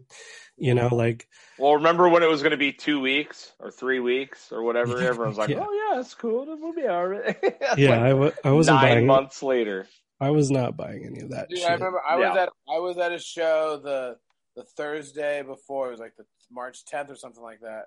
[0.56, 4.00] you know like Well, remember when it was going to be two weeks or three
[4.00, 5.00] weeks or whatever?
[5.00, 5.64] Yeah, Everyone's like, yeah.
[5.66, 6.44] "Oh yeah, it's cool.
[6.60, 7.36] We'll be all right."
[7.78, 9.86] Yeah like I w- I wasn't nine buying months later.
[10.20, 12.78] i was not buying any of that Dude, shit I remember I was at I
[12.78, 14.16] was at a show the
[14.56, 17.86] the Thursday before it was like the March 10th or something like that,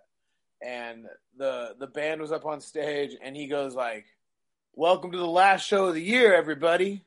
[0.61, 1.05] and
[1.37, 4.05] the the band was up on stage and he goes like,
[4.75, 7.05] "Welcome to the last show of the year, everybody,"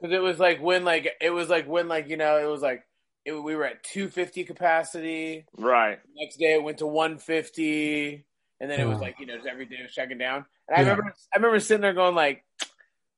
[0.00, 2.62] because it was like when like it was like when like you know it was
[2.62, 2.82] like
[3.24, 5.44] it, we were at 250 capacity.
[5.56, 5.98] Right.
[6.16, 8.24] Next day it went to 150,
[8.60, 10.46] and then it was like you know just every day was checking down.
[10.68, 10.90] And I Yeah.
[10.90, 12.44] remember I remember sitting there going like,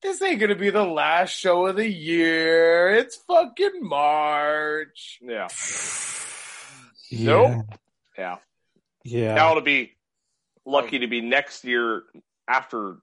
[0.03, 2.91] "This ain't gonna be the last show of the year.
[2.95, 5.49] It's fucking March." Yeah.
[7.11, 7.67] yeah Nope.
[8.19, 8.37] Yeah.
[9.05, 9.93] yeah Now it'll be
[10.67, 12.03] lucky to be next year
[12.49, 12.97] after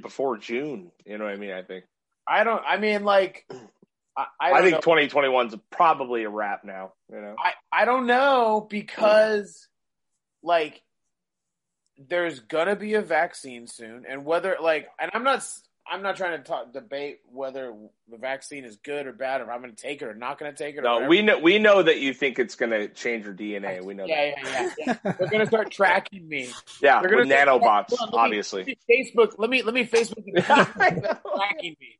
[0.00, 0.90] before June.
[1.04, 1.50] You know what I mean?
[1.52, 1.84] I think.
[2.28, 2.62] I don't.
[2.66, 3.46] I mean, like,
[4.16, 4.80] I, I, I, think know.
[4.80, 6.92] 2021 is probably a wrap now.
[7.10, 7.36] You know.
[7.38, 9.68] I I don't know because,
[10.42, 10.82] like,
[11.96, 15.42] there's gonna be a vaccine soon, and whether like, and I'm not.
[15.90, 17.72] I'm not trying to talk debate whether
[18.10, 20.54] the vaccine is good or bad, or I'm going to take it or not going
[20.54, 20.82] to take it.
[20.82, 21.08] No, whatever.
[21.08, 23.82] we know we know that you think it's going to change your DNA.
[23.82, 25.12] We know Yeah, yeah, yeah, yeah.
[25.18, 26.50] They're going to start tracking me.
[26.82, 28.64] Yeah, They're gonna with start- nanobots, Hold on, let me- obviously.
[28.64, 29.36] me Facebook.
[29.38, 31.98] Let me let me Facebook them tracking me.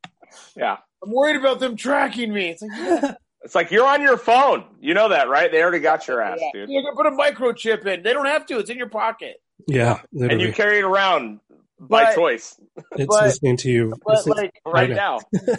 [0.57, 0.77] Yeah.
[1.03, 2.51] I'm worried about them tracking me.
[2.51, 4.65] It's like, yeah, It's like you're on your phone.
[4.81, 5.51] You know that, right?
[5.51, 6.51] They already got your ass, yeah.
[6.53, 6.69] dude.
[6.69, 8.03] They're gonna put a microchip in.
[8.03, 8.59] They don't have to.
[8.59, 9.37] It's in your pocket.
[9.69, 11.41] yeah And you carry it around
[11.81, 12.61] by But- choice
[12.93, 14.97] it's but- listening to you But It's- like, right know.
[14.97, 15.19] now.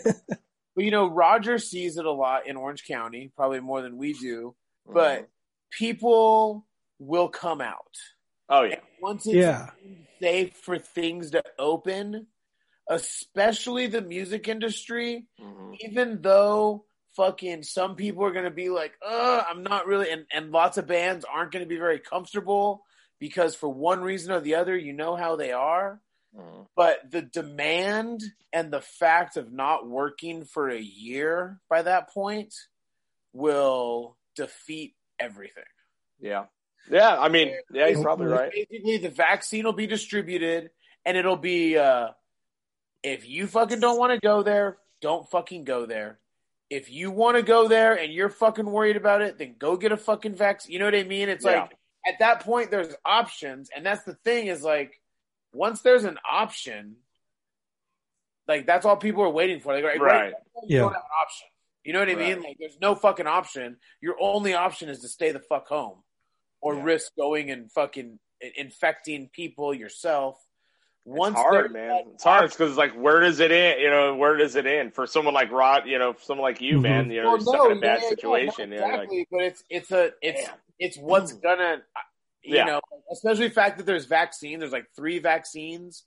[0.75, 4.13] but you know, Roger sees it a lot in Orange County, probably more than we
[4.13, 4.55] do.
[4.86, 5.25] But mm-hmm.
[5.77, 6.65] people
[6.99, 7.95] will come out.
[8.49, 9.69] oh yeah, And once it's yeah
[10.21, 12.27] safe for things to open,
[12.89, 15.78] especially the music industry, Mhm.
[15.80, 20.25] even though fucking some people are going to be like, uh, I'm not really, and,
[20.32, 22.84] and lots of bands aren't going to be very comfortable
[23.19, 26.02] because for one reason or the other, you know how they are.
[26.36, 26.67] Mhm.
[26.75, 28.21] But the demand
[28.54, 32.54] and the fact of not working for a year by that point
[33.34, 35.63] will defeat everything.
[36.19, 36.45] yeah,
[36.89, 37.17] yeah.
[37.19, 38.52] I mean, yeah, you're probably right.
[38.52, 40.71] Basically, the vaccine will be distributed,
[41.06, 42.10] and it'll be uh,
[43.03, 46.19] if you fucking don't want to go there, don't fucking go there.
[46.71, 49.91] if you want to go there and you're fucking worried about it, then go get
[49.91, 50.71] a fucking vaccine.
[50.71, 51.27] You know what I mean?
[51.27, 51.62] It's Yeah.
[51.62, 51.71] like
[52.05, 55.01] at that point there's options, and that's the thing is like
[55.51, 56.97] once there's an option,
[58.47, 59.73] like that's all people are waiting for.
[59.73, 60.33] Like right, Right.
[60.67, 60.79] you Yeah.
[60.81, 61.47] don't have an option.
[61.83, 62.41] You know what I mean?
[62.43, 63.77] Like there's no fucking option.
[63.99, 66.03] Your only option is to stay the fuck home,
[66.62, 66.83] or Yeah.
[66.83, 70.39] risk going and fucking infecting people yourself.
[71.09, 71.87] Once it's hard, man.
[71.87, 73.81] that It's hard because it's like, where does it end?
[73.81, 75.87] You know, where does it end for someone like Rod?
[75.87, 77.03] You know, someone like you, man.
[77.03, 77.11] Mm-hmm.
[77.11, 78.71] You know, Well, you're stuck in a bad yeah, yeah, yeah, situation.
[78.71, 80.55] you know, like, exactly, but it's it's a it's Damn.
[80.77, 81.41] it's what's mm.
[81.41, 81.77] gonna
[82.43, 82.65] you Yeah.
[82.65, 84.59] know, especially the fact that there's vaccine.
[84.59, 86.05] There's like three vaccines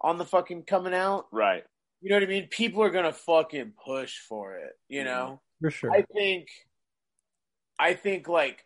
[0.00, 1.26] on the fucking coming out.
[1.32, 1.64] right.
[2.00, 2.48] You know what I mean?
[2.48, 4.72] People are gonna fucking push for it.
[4.88, 5.08] You mm-hmm.
[5.08, 5.92] know, For sure.
[5.92, 6.48] I think,
[7.78, 8.64] I think like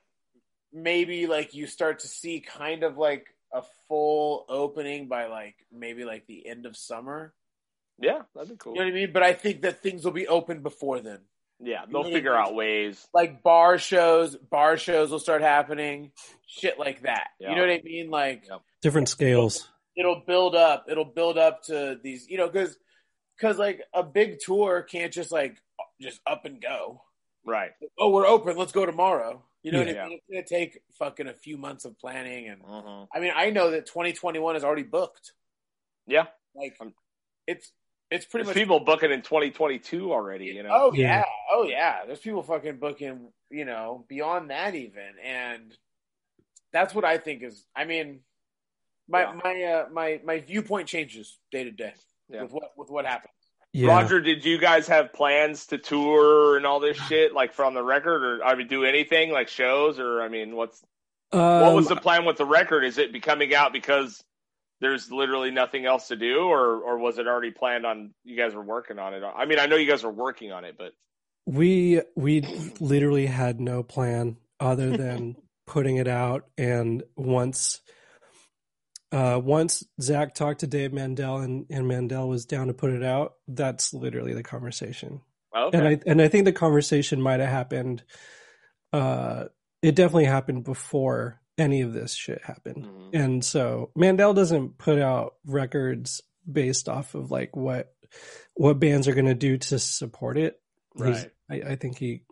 [0.73, 6.05] maybe like you start to see kind of like a full opening by like maybe
[6.05, 7.35] like the end of summer.
[7.99, 8.75] Yeah, that'd be cool.
[8.75, 9.13] You know what I mean?
[9.13, 11.21] But I think that things will be open before then.
[11.59, 13.07] Yeah, they'll what I figure out ways.
[13.15, 16.13] like bar shows, bar shows will start happening,
[16.47, 17.29] shit like that.
[17.41, 17.51] Yeah.
[17.51, 18.11] You know what I mean?
[18.11, 18.61] Like Yep.
[18.83, 19.69] Different scales.
[19.97, 20.87] it'll build up.
[20.89, 22.77] It'll build up to these, you know, because
[23.39, 25.57] because like a big tour can't just like
[26.01, 27.01] just up and go.
[27.47, 27.71] Right.
[27.99, 28.57] Oh, we're open.
[28.57, 29.43] Let's go tomorrow.
[29.63, 30.21] You know what I mean?
[30.29, 33.71] It's gonna take fucking a few months of planning, and hmm I mean, I know
[33.71, 35.33] that 2021 is already booked.
[36.07, 36.27] Yeah.
[36.55, 36.93] Like Um,
[37.47, 37.73] it's
[38.11, 40.47] it's pretty There's much people booking in 2022 already.
[40.47, 40.71] You know.
[40.73, 41.19] Oh yeah.
[41.19, 41.25] Yeah.
[41.51, 42.05] oh yeah.
[42.07, 45.77] There's people fucking booking, you know, beyond that even, and
[46.73, 47.65] that's what I think is.
[47.75, 48.21] I mean,
[49.09, 49.41] my Yeah.
[49.43, 51.95] my uh, my my viewpoint changes day to day
[52.29, 52.43] Yeah.
[52.43, 53.33] with what with what happens.
[53.77, 53.89] Yeah.
[53.89, 57.83] Roger, did you guys have plans to tour and all this shit, like from the
[57.83, 60.83] record, or I mean, do anything like shows, or I mean, what's
[61.31, 62.85] what was Um, the plan with the record?
[62.85, 64.25] Is it becoming out because
[64.81, 68.15] there's literally nothing else to do, or or was it already planned on?
[68.25, 69.23] You guys were working on it.
[69.23, 70.93] I mean, I know you guys were working on it, but
[71.45, 72.41] We we
[72.81, 75.37] literally had no plan other than
[75.67, 77.83] putting it out, and once
[79.17, 83.03] uh, once Zach talked to Dave Mandel and, and Mandel was down to put it
[83.03, 85.23] out, that's literally the conversation.
[85.57, 88.03] okay, And I and I think the conversation might have happened.
[88.93, 89.45] Uh,
[89.81, 92.85] it definitely happened before any of this shit happened.
[92.85, 93.11] Mhm.
[93.15, 97.95] And so Mandel doesn't put out records based off of like what
[98.55, 100.61] what bands are going to do to support it.
[100.95, 101.31] Right.
[101.51, 102.23] I, I think he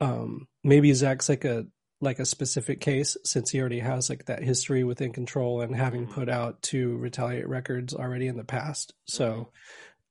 [0.00, 1.66] um maybe Zach's like a
[2.00, 6.06] like a specific case since he already has like that history within control and having
[6.06, 6.12] Mhm.
[6.12, 8.92] put out two retaliate records already in the past.
[9.06, 9.50] So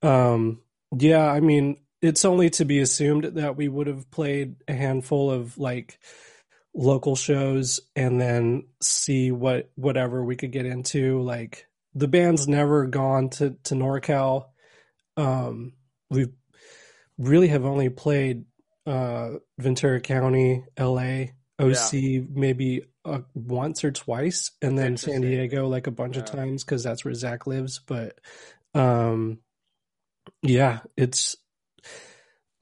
[0.04, 0.08] Mm-hmm.
[0.08, 0.62] um
[0.98, 5.32] yeah, I mean it's only to be assumed that we would have played a handful
[5.32, 6.00] of like
[6.76, 12.88] local shows and then see what whatever we could get into like the band's never
[12.88, 14.46] gone to to NorCal
[15.16, 15.74] um
[16.10, 16.28] we
[17.20, 18.46] really have only played
[18.88, 21.26] uh Ventura County LA
[21.60, 26.64] OC maybe uh, once or twice and then San Diego like a bunch of times
[26.64, 28.20] cuz that's where Zach lives but
[28.74, 29.40] um
[30.42, 31.36] yeah it's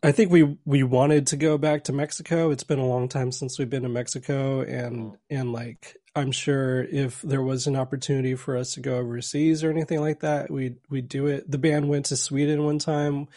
[0.04, 2.50] I think we we wanted to go back to Mexico.
[2.50, 5.18] It's been a long time since we've been to Mexico, and Mhm.
[5.30, 9.70] and like I'm sure if there was an opportunity for us to go overseas or
[9.70, 11.50] anything like that, we'd we'd do it.
[11.50, 13.28] The band went to Sweden one time.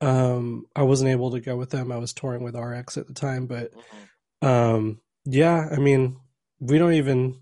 [0.00, 1.92] Um, I wasn't able to go with them.
[1.92, 3.82] I was touring with RX at the time, but Mhm.
[4.42, 6.16] Um, yeah, I mean,
[6.60, 7.40] we don't even.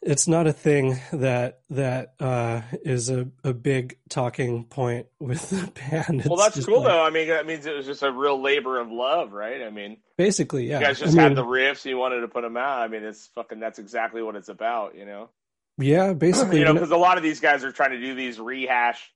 [0.00, 5.70] It's not a thing that that uh, is a, a big talking point with the
[5.72, 6.24] band.
[6.24, 7.02] well, that's cool like- though.
[7.02, 9.60] I mean, that means it was just a real labor of love, right?
[9.62, 10.78] I mean, Basically, yeah.
[10.78, 12.80] you guys just I had mean, the riffs, and you wanted to put them out.
[12.80, 13.58] I mean, it's fucking.
[13.58, 15.30] That's exactly what it's about, you know.
[15.78, 16.60] yeah, basically.
[16.60, 19.12] you know, because a lot of these guys are trying to do these rehash,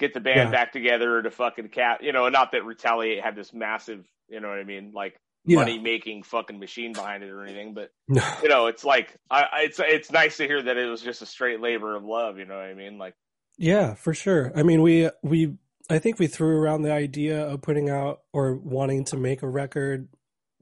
[0.00, 0.50] get the band Yeah.
[0.50, 2.00] back together to fucking cap.
[2.02, 5.56] You know, not that Retaliate had this massive, you know what I mean, like yeah,
[5.56, 7.90] money making fucking machine behind it or anything, but
[8.42, 11.22] you know, it's like I, I it's it's nice to hear that it was just
[11.22, 12.38] a straight labor of love.
[12.38, 12.98] You know what I mean?
[12.98, 13.14] Like,
[13.56, 14.52] yeah, for sure.
[14.54, 15.54] I mean, we we
[15.90, 19.48] I think we threw around the idea of putting out or wanting to make a
[19.48, 20.08] record,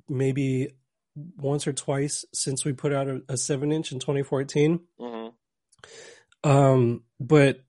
[0.09, 0.70] maybe
[1.37, 4.81] once or twice since we put out a, a seven inch in 2014.
[5.01, 5.33] mhm.
[6.45, 7.61] Um, but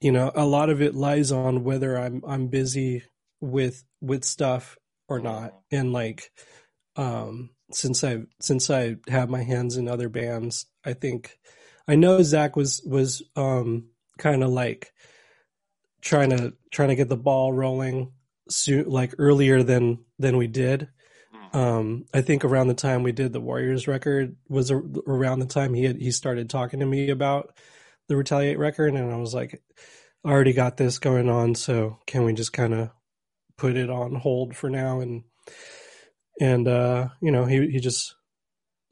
[0.00, 3.04] you know, a lot of it lies on whether I'm I'm busy
[3.40, 4.78] with with stuff
[5.12, 6.30] or not, and like,
[6.96, 11.38] um, since I since I have my hands in other bands, I think
[11.88, 13.88] I know Zach was was um
[14.18, 14.92] kind of like
[16.00, 18.12] trying to trying to get the ball rolling
[18.48, 20.88] soon, like earlier than than we did.
[21.34, 21.56] Mhm.
[21.56, 25.46] Um, I think around the time we did the Warriors record was a, around the
[25.46, 27.56] time he had, he started talking to me about
[28.08, 29.62] the Retaliate record, and I was like,
[30.24, 32.90] I already got this going on, so can we just kind of
[33.56, 35.00] put it on hold for now.
[35.00, 35.24] And
[36.40, 38.14] and uh you know he he just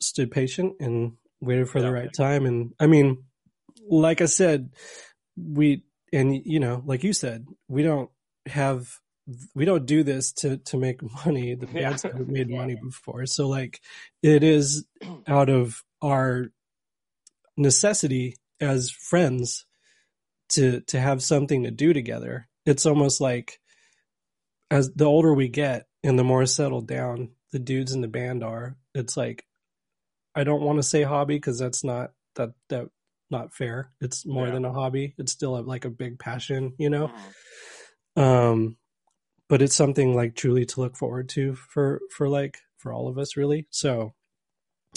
[0.00, 2.46] stood patient and waited for the right time.
[2.46, 3.24] And i mean
[3.88, 4.70] like i said
[5.36, 8.10] we and you know like you said we don't
[8.46, 8.98] have
[9.54, 11.54] we don't do this to to make money.
[11.54, 11.90] The Yeah.
[11.90, 13.26] bands have made money before.
[13.26, 13.80] So like
[14.22, 14.84] it is
[15.26, 16.46] out of our
[17.56, 19.66] necessity as friends
[20.50, 22.48] to to have something to do together.
[22.66, 23.60] It's almost like
[24.70, 28.42] as the older we get and the more settled down the dudes in the band
[28.44, 29.44] are it's like
[30.34, 32.88] i don't want to say hobby because that's not that that
[33.30, 34.54] not fair it's more Yeah.
[34.54, 37.10] than a hobby it's still a, like a big passion you know
[38.16, 38.22] Mhm.
[38.22, 38.76] um
[39.48, 43.18] but it's something like truly to look forward to for for like for all of
[43.18, 44.14] us really so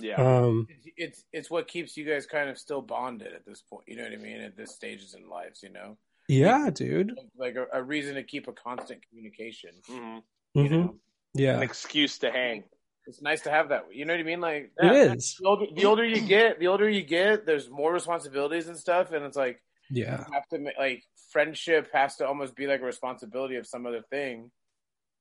[0.02, 0.16] Yeah.
[0.16, 3.84] um It's, it's it's what keeps you guys kind of still bonded at this point.
[3.88, 4.42] You know what I mean?
[4.42, 5.98] At this stages in lives, you know,
[6.30, 9.72] yeah dude like a, a reason to keep a constant communication.
[9.90, 10.22] Mhm.
[10.54, 10.72] You Mhm.
[10.72, 10.96] know,
[11.34, 12.64] yeah An excuse to hang.
[13.08, 13.94] it's nice to have that.
[13.94, 14.40] You know what I mean?
[14.42, 17.92] Like it is the older, the older you get, the older you get, there's more
[17.94, 22.56] responsibilities and stuff, and it's like yeah you have to like friendship has to almost
[22.56, 24.50] be like a responsibility of some other thing.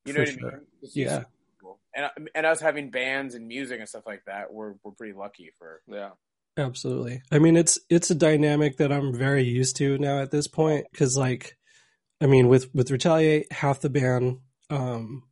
[0.04, 0.50] You know For what sure.
[0.50, 0.66] I mean?
[0.82, 1.08] Just Yeah.
[1.16, 1.26] some.
[1.94, 5.50] And and us having bands and music and stuff like that, we're we're pretty lucky
[5.58, 5.80] for.
[5.86, 6.10] Yeah.
[6.56, 7.22] Absolutely.
[7.30, 10.86] I mean, it's it's a dynamic that I'm very used to now at this point
[10.92, 11.56] because, like,
[12.20, 14.38] I mean, with with retaliate, half the band
[14.70, 15.24] um,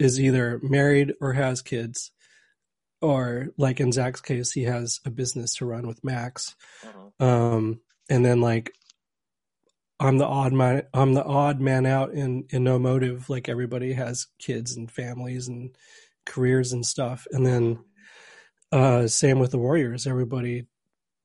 [0.00, 2.12] is either married or has kids,
[3.02, 6.54] or like in Zach's case, he has a business to run with Max.
[6.84, 7.24] Mhm.
[7.24, 8.72] Um, and then like,
[10.00, 10.82] I'm the odd man.
[10.94, 13.28] I'm the odd man out in in No Motiv.
[13.30, 15.76] Like everybody has kids and families and
[16.26, 17.78] careers and stuff, and then
[18.74, 20.06] uh, same with the Warriors.
[20.06, 20.66] Everybody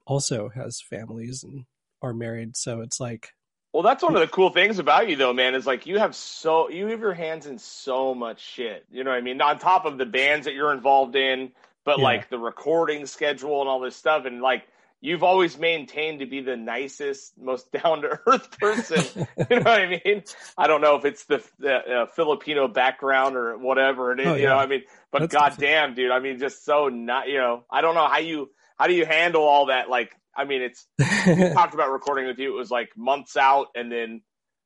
[0.06, 1.66] also has families and
[2.02, 2.56] are married.
[2.56, 3.34] So it's like,
[3.74, 5.56] Well, that's one of the cool things about you, though, man.
[5.56, 8.86] Is like you have so you have your hands in so much shit.
[8.91, 9.41] You know what I mean?
[9.41, 11.52] On top of the bands that you're involved in,
[11.86, 12.04] but Yeah.
[12.04, 14.68] like the recording schedule and all this stuff, and like
[15.02, 19.26] you've always maintained to be the nicest, most down to earth person.
[19.50, 20.24] you know what I mean?
[20.58, 24.28] I don't know if it's the, the uh, Filipino background or whatever it is.
[24.28, 27.28] Oh, You know, what I mean, but That's goddamn, dude, I mean, just so not.
[27.28, 29.89] You know, I don't know how you how do you handle all that.
[29.89, 30.86] Like, I mean, it's
[31.54, 32.54] talked about recording with you.
[32.54, 34.22] It was like months out, and then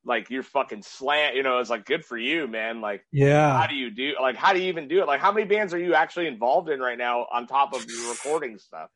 [0.05, 1.36] like you're fucking slant.
[1.36, 2.81] You know, it's like good for you, man.
[2.81, 4.13] Like, yeah, how do you do?
[4.21, 5.07] Like, how do you even do it?
[5.07, 8.09] Like, how many bands are you actually involved in right now on top of your
[8.11, 8.89] recording stuff?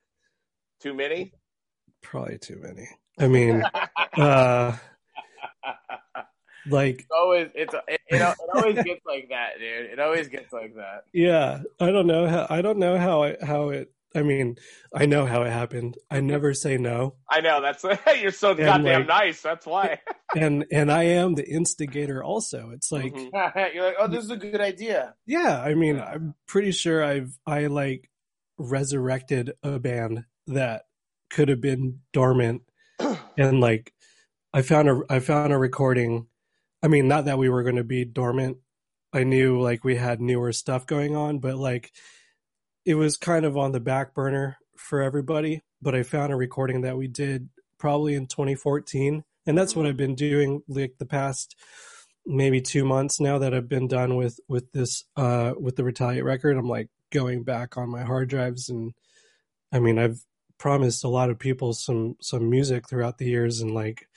[0.82, 1.34] Too many.
[2.04, 2.88] probably too many.
[3.20, 3.64] I mean,
[4.18, 4.76] uh,
[6.70, 9.92] like, It's always it's it, it, it always gets like that, dude.
[9.92, 11.04] It always gets like that.
[11.14, 12.46] yeah, I don't know how.
[12.50, 13.92] I don't know how it how it.
[14.16, 14.56] I mean,
[14.94, 15.98] I know how it happened.
[16.10, 17.84] I never say no, I know that's
[18.22, 19.42] you're so goddamn like- nice.
[19.42, 20.00] That's why.
[20.36, 22.24] and and I am the instigator.
[22.24, 23.74] Also, it's like, Mhm.
[23.74, 25.14] You're like, oh, this is a good idea.
[25.26, 25.60] yeah.
[25.62, 28.10] I mean, I'm pretty sure I've I like
[28.58, 30.84] resurrected a band that
[31.30, 32.64] could have been dormant
[33.38, 33.94] and like
[34.54, 36.28] I found a I found a recording.
[36.82, 38.58] I mean, not that we were going to be dormant.
[39.14, 41.92] I knew like we had newer stuff going on, but like
[42.86, 45.62] it was kind of on the back burner for everybody.
[45.82, 49.98] But I found a recording that we did probably in 2014, and that's what I've
[49.98, 51.56] been doing like the past
[52.26, 56.26] maybe two months now that I've been done with with this uh with the retaliate
[56.26, 56.58] record.
[56.58, 58.94] I'm like going back on my hard drives and
[59.72, 60.20] I mean I've
[60.58, 64.08] promised a lot of people some some music throughout the years and like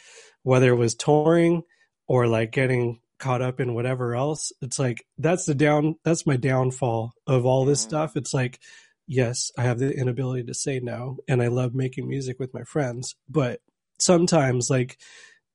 [0.42, 1.62] whether it was touring
[2.08, 6.36] or like getting caught up in whatever else it's like that's the down that's my
[6.36, 7.88] downfall of all this Mhm.
[7.88, 8.58] stuff it's like
[9.06, 12.62] yes i have the inability to say no and i love making music with my
[12.64, 13.60] friends but
[13.98, 14.98] sometimes like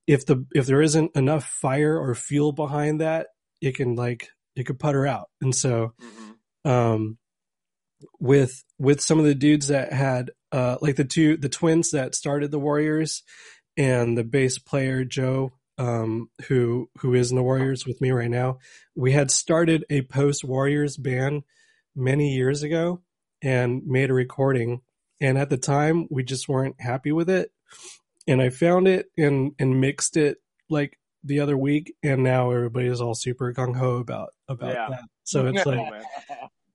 [0.06, 3.28] if the if there isn't enough fire or fuel behind that
[3.62, 5.94] it can like it could putter out and so
[6.66, 6.70] Mhm.
[6.70, 7.18] um
[8.20, 12.16] with with some of the dudes that had uh like the two the twins that
[12.16, 13.24] started the warriors
[13.78, 18.30] and the bass player joe um who who is in the warriors with me right
[18.32, 18.60] now.
[18.96, 21.44] We had started a post warriors band
[21.96, 23.02] many years ago
[23.42, 24.82] and made a recording.
[25.20, 27.52] And at the time we just weren't happy with it.
[28.28, 30.38] And i found it and and mixed it
[30.70, 31.94] like the other week.
[32.02, 34.88] And now everybody is all super gung-ho about about Yeah.
[34.92, 35.04] that.
[35.26, 35.86] So it's like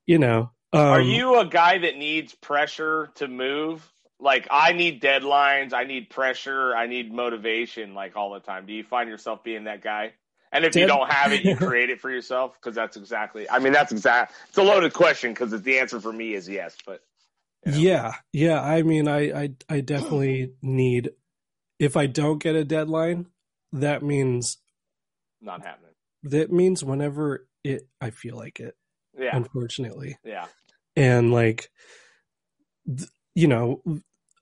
[0.05, 3.87] you know um, Are you a guy that needs pressure to move?
[4.19, 8.65] Like I need deadlines, I need pressure, I need motivation like all the time.
[8.67, 10.13] Do you find yourself being that guy?
[10.51, 13.49] And if you don't have it, you create it for yourself because that's exactly.
[13.49, 14.33] I mean, that's exact.
[14.49, 17.01] It's a loaded question because the answer for me is yes, but
[17.65, 17.77] you know.
[17.77, 18.61] Yeah, yeah.
[18.61, 21.11] I mean, I, I, I definitely need.
[21.79, 23.27] If I don't get a deadline,
[23.71, 24.57] that means
[25.41, 25.93] not happening.
[26.23, 28.75] that means whenever it I feel like it.
[29.17, 30.45] Yeah, Unfortunately, yeah,
[30.95, 31.69] and like,
[33.35, 33.81] you know,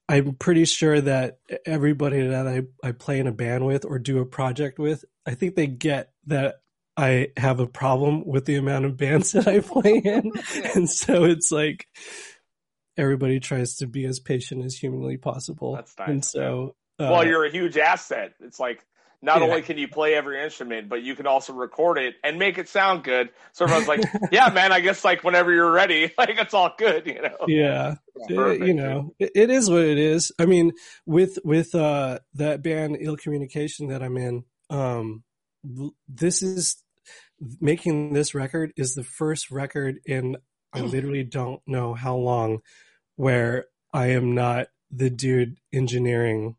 [0.08, 4.20] I'm pretty sure that everybody that I I play in a band with or do
[4.20, 6.62] a project with, I think they get that
[6.98, 10.32] I have a problem with the amount of bands that I play in,
[10.76, 11.88] and so it's like
[12.98, 15.76] everybody tries to be as patient as humanly possible.
[15.76, 18.34] That's nice, And so, uh, well, you're a huge asset.
[18.42, 18.86] It's like
[19.22, 19.48] not Yeah.
[19.48, 22.70] only can you play every instrument, but you can also record it and make it
[22.70, 23.30] sound good.
[23.52, 24.02] So everyone's like,
[24.32, 27.38] "Yeah, man, I guess like whenever you're ready, like it's all good," you know.
[27.48, 27.96] yeah,
[28.28, 30.32] Perfect, you know, it, it is what it is.
[30.40, 30.72] I mean,
[31.06, 35.24] with with uh that band Ill Communication that I'm in, um,
[36.08, 36.78] this is
[37.62, 40.38] making this record is the first record in
[40.74, 42.60] I literally don't know how long
[43.16, 46.56] where I am not the dude engineering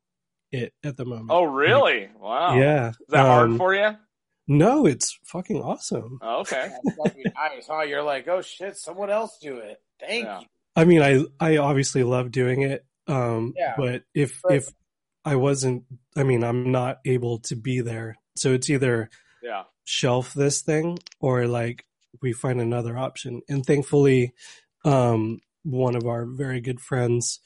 [0.52, 1.28] it at the moment.
[1.30, 2.08] Oh, really?
[2.18, 2.54] Wow.
[2.56, 2.90] yeah.
[2.90, 3.96] Is that hard Um, for you?
[4.48, 6.18] No, it's fucking awesome.
[6.22, 6.70] Oh, okay.
[6.84, 7.82] That's fucking nice, huh?
[7.82, 9.78] You're like, oh shit, someone else do it.
[10.00, 10.40] Thank Yeah.
[10.40, 10.46] you.
[10.76, 12.84] I mean, I I obviously love doing it.
[13.06, 13.74] Um, Yeah.
[13.76, 14.68] but if But- if
[15.24, 15.84] I wasn't,
[16.16, 18.16] I mean, I'm not able to be there.
[18.36, 19.10] So it's either
[19.42, 19.64] Yeah.
[19.84, 21.84] shelf this thing or like
[22.22, 23.42] we find another option.
[23.48, 24.32] And thankfully,
[24.84, 27.38] um, one of our very good friends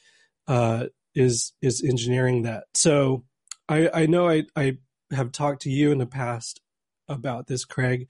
[0.47, 2.65] uh, is is engineering that.
[2.75, 3.25] So
[3.69, 4.79] I I know I I
[5.11, 6.61] have talked to you in the past
[7.09, 8.09] about this, Craig.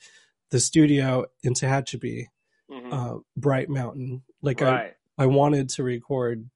[0.51, 2.27] The studio in Tehachapi,
[2.71, 2.93] Mhm.
[2.93, 4.23] uh, Bright Mountain.
[4.41, 4.95] Like I, right.
[5.19, 6.49] I wanted to record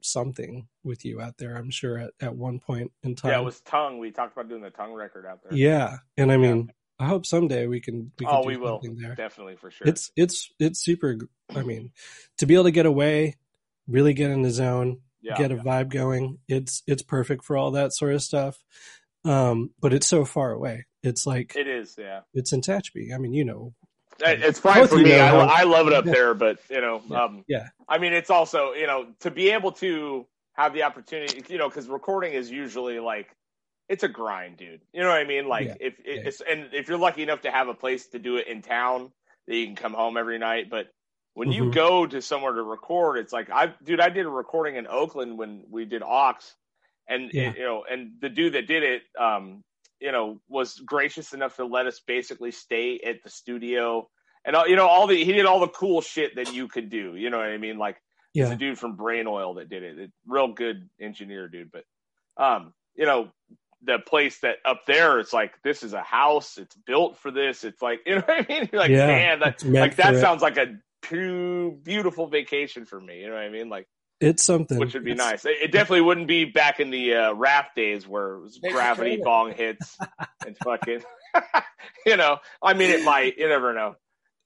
[0.00, 1.56] something with you out there.
[1.56, 3.32] I'm sure at, at one point in time.
[3.32, 3.98] Yeah, it was tongue.
[3.98, 5.56] We talked about doing the tongue record out there.
[5.56, 8.12] Yeah, and I mean, I hope someday we can.
[8.18, 8.80] We can Oh, we will.
[8.82, 9.14] there.
[9.14, 9.86] Definitely for sure.
[9.88, 11.18] It's it's it's super.
[11.54, 11.92] I mean,
[12.38, 13.36] to be able to get away,
[13.86, 15.36] really get in the zone, yeah.
[15.36, 16.38] get a vibe going.
[16.48, 18.58] It's it's perfect for all that sort of stuff.
[19.24, 20.86] Um, but it's so far away.
[21.02, 21.96] It's like It is.
[21.98, 22.20] Yeah.
[22.34, 23.12] it's in Tehachapi.
[23.14, 23.72] I mean, you know.
[24.20, 25.10] It's fine for you me.
[25.10, 26.12] know I, I love it up Yeah.
[26.12, 27.24] there, but you know, Yeah.
[27.24, 27.66] um, Yeah.
[27.88, 31.68] I mean, it's also you know to be able to have the opportunity, you know,
[31.68, 33.34] because recording is usually like
[33.88, 34.80] it's a grind, dude.
[34.92, 35.48] You know what I mean?
[35.48, 35.74] Like Yeah.
[35.80, 38.62] if it's and if you're lucky enough to have a place to do it in
[38.62, 39.10] town,
[39.48, 40.70] that you can come home every night.
[40.70, 40.86] But
[41.34, 41.74] when you Mhm.
[41.74, 45.36] go to somewhere to record, it's like I, dude, I did a recording in Oakland
[45.38, 46.56] when we did Ox,
[47.08, 47.52] and Yeah.
[47.54, 49.62] you know, and the dude that did it, um,
[50.00, 54.08] you know, was gracious enough to let us basically stay at the studio.
[54.44, 56.90] And all, you know, all the he did all the cool shit that you could
[56.90, 57.16] do.
[57.16, 57.78] You know what I mean?
[57.78, 57.96] Like
[58.34, 58.52] it's Yeah.
[58.52, 59.98] a dude from Brain Oil that did it.
[59.98, 60.12] it.
[60.26, 61.70] Real good engineer, dude.
[61.72, 61.84] But
[62.36, 63.30] um, you know,
[63.82, 66.58] the place that up there, it's like this is a house.
[66.58, 67.64] It's built for this.
[67.64, 68.68] It's like you know what I mean?
[68.72, 70.20] Like, Yeah, man, that like that it.
[70.20, 70.76] sounds like a
[71.08, 73.20] too beautiful vacation for me.
[73.20, 73.68] You know what I mean?
[73.68, 73.86] Like
[74.20, 74.78] It's something.
[74.78, 75.44] which would be It's- nice.
[75.44, 79.16] It, it definitely wouldn't be back in the uh, Wrath days where it was gravity
[79.16, 79.24] should.
[79.24, 79.96] bong hits
[80.46, 81.02] and fucking.
[82.06, 83.38] you know, I mean, it might.
[83.38, 83.94] You never know.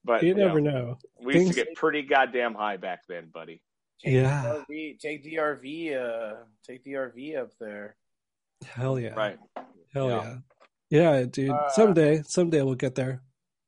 [0.03, 0.97] But You you never know, know.
[1.21, 3.61] we used to Things- get pretty goddamn high back then, buddy.
[4.03, 4.61] Take Yeah.
[4.69, 6.35] DRV, take DRV, uh,
[6.65, 7.97] take the RV up there.
[8.65, 9.09] Hell yeah.
[9.13, 9.37] Right.
[9.93, 10.23] Hell Yeah.
[10.23, 10.35] yeah.
[11.19, 11.49] Yeah, dude.
[11.51, 13.21] Uh, someday, someday we'll get there.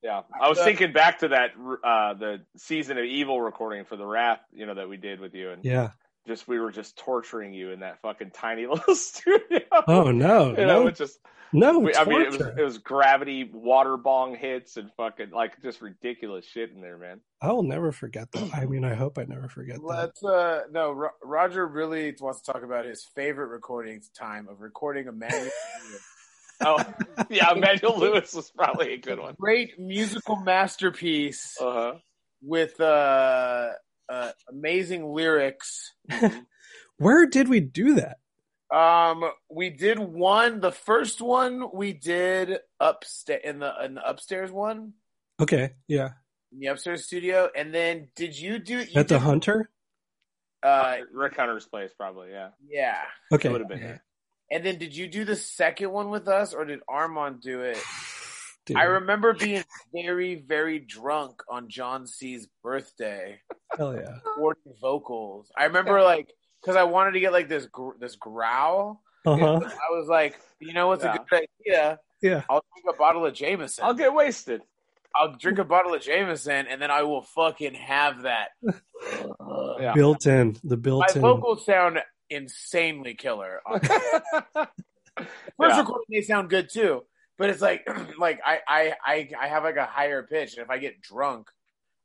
[0.04, 1.52] Yeah, I was Uh, thinking back to that
[1.84, 5.36] uh the season of Evil recording for the Wrath, you know, that we did with
[5.36, 5.91] you, and Yeah.
[6.28, 9.60] just we were just torturing you in that fucking tiny little studio.
[9.88, 11.20] Oh no, you know, no, it's just
[11.54, 11.78] no.
[11.80, 15.82] we, I mean, it was it was gravity water bong hits and fucking like just
[15.82, 17.20] ridiculous shit in there, man.
[17.39, 18.56] I will never forget that.
[18.56, 19.84] I mean, I hope I never forget that.
[19.84, 24.62] Let's uh no Ro- Roger really wants to talk about his favorite recording time of
[24.62, 25.52] recording Emmanuel.
[26.62, 26.84] Oh,
[27.30, 29.36] yeah, Emmanuel Lewis was probably a good one.
[29.39, 31.93] Great musical masterpiece Uh huh.
[32.41, 33.70] with uh,
[34.09, 35.91] uh amazing lyrics.
[36.97, 38.18] Where did we do that?
[38.76, 40.62] Um, we did one.
[40.62, 44.93] The first one we did upstairs in the in the upstairs one,
[45.41, 46.12] Okay, yeah,
[46.53, 49.70] in the upstairs studio, and then did you do you at the did, Hunter.
[50.64, 52.30] Uh, Rick Hunter's place, probably.
[52.32, 53.01] Yeah, yeah.
[53.34, 53.97] Okay, it would have been yeah.
[54.52, 54.58] There.
[54.58, 57.78] And then did you do the second one with us, or did Armand do it?
[58.68, 63.39] Dude, I remember being very, very drunk on John C's birthday,
[63.76, 64.18] hell yeah.
[64.24, 65.52] recording vocals.
[65.58, 66.30] I remember like
[66.62, 69.02] because I wanted to get like this gr- this growl.
[69.26, 69.60] Uh huh.
[69.64, 71.16] I was like, you know what's Yeah.
[71.16, 71.99] a good idea?
[72.22, 72.43] Yeah.
[72.49, 73.84] I'll drink a bottle of Jameson.
[73.84, 74.62] I'll get wasted.
[75.16, 78.49] I'll drink a bottle of Jameson, and then I will fucking have that.
[79.80, 79.93] Yeah.
[79.95, 81.22] Built in the My built-in.
[81.24, 81.97] vocals sound
[82.32, 83.61] insanely killer.
[83.71, 84.69] First
[85.59, 85.79] Yeah.
[85.79, 87.03] recording, they sound good too,
[87.38, 87.88] but it's like,
[88.19, 91.49] like I, I, I, I have like a higher pitch, and if I get drunk,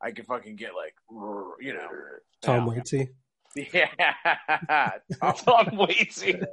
[0.03, 0.95] I can fucking get like,
[1.61, 1.89] you know,
[2.43, 2.69] Tom.
[2.69, 3.09] Waitsy.
[3.55, 3.89] yeah.
[5.23, 6.45] Tom Waitsy.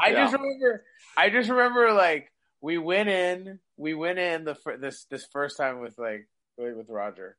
[0.00, 0.24] I Yeah.
[0.24, 0.84] just remember,
[1.16, 3.60] I just remember like we went in.
[3.76, 6.26] We went in the this this first time with like
[6.58, 7.36] with Roger.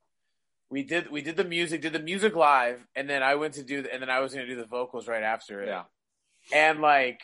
[0.74, 3.64] We did we did the music, did the music live, and then I went to
[3.64, 5.68] do, the, and then I was gonna do the vocals right after it.
[5.68, 5.84] Yeah.
[6.52, 7.22] and like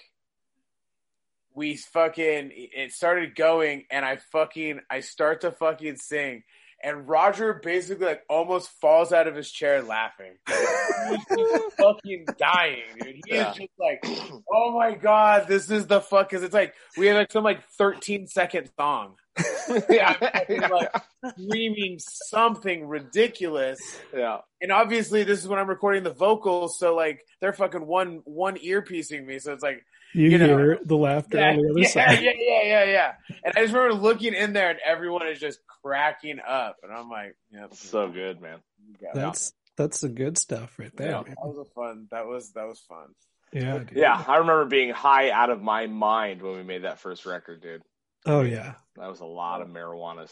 [1.56, 6.44] we fucking it started going and i fucking i start to fucking sing
[6.84, 13.16] and roger basically like almost falls out of his chair laughing he's fucking dying dude
[13.16, 13.52] he Yeah.
[13.52, 14.06] is just like
[14.54, 17.64] oh my god this is the fuck because it's like we have like some like
[17.78, 19.16] 13 second song
[19.90, 20.14] yeah.
[20.20, 20.90] fucking, like,
[21.38, 23.80] screaming something ridiculous
[24.16, 24.38] yeah.
[24.62, 28.58] and obviously this is when I'm recording the vocals, so like they're fucking one one
[28.62, 29.84] ear piecing me, so it's like
[30.14, 30.48] You, You know.
[30.58, 32.24] hear the laughter yeah, on the other yeah, side.
[32.24, 33.12] yeah, yeah, yeah, yeah.
[33.44, 37.10] And I just remember looking in there, and everyone is just cracking up, and I'm
[37.10, 38.60] like, yeah, So good, man.
[38.88, 39.14] you got.
[39.16, 41.24] That's that's the good stuff right there, Yeah.
[41.24, 42.08] that was a fun.
[42.12, 43.08] That was that was fun.
[43.54, 43.92] Yeah, dude.
[43.98, 47.62] Yeah, I remember being high out of my mind when we made that first record,
[47.62, 47.82] dude.
[48.26, 48.74] Oh yeah.
[48.96, 50.32] That was a lot of marijuanas.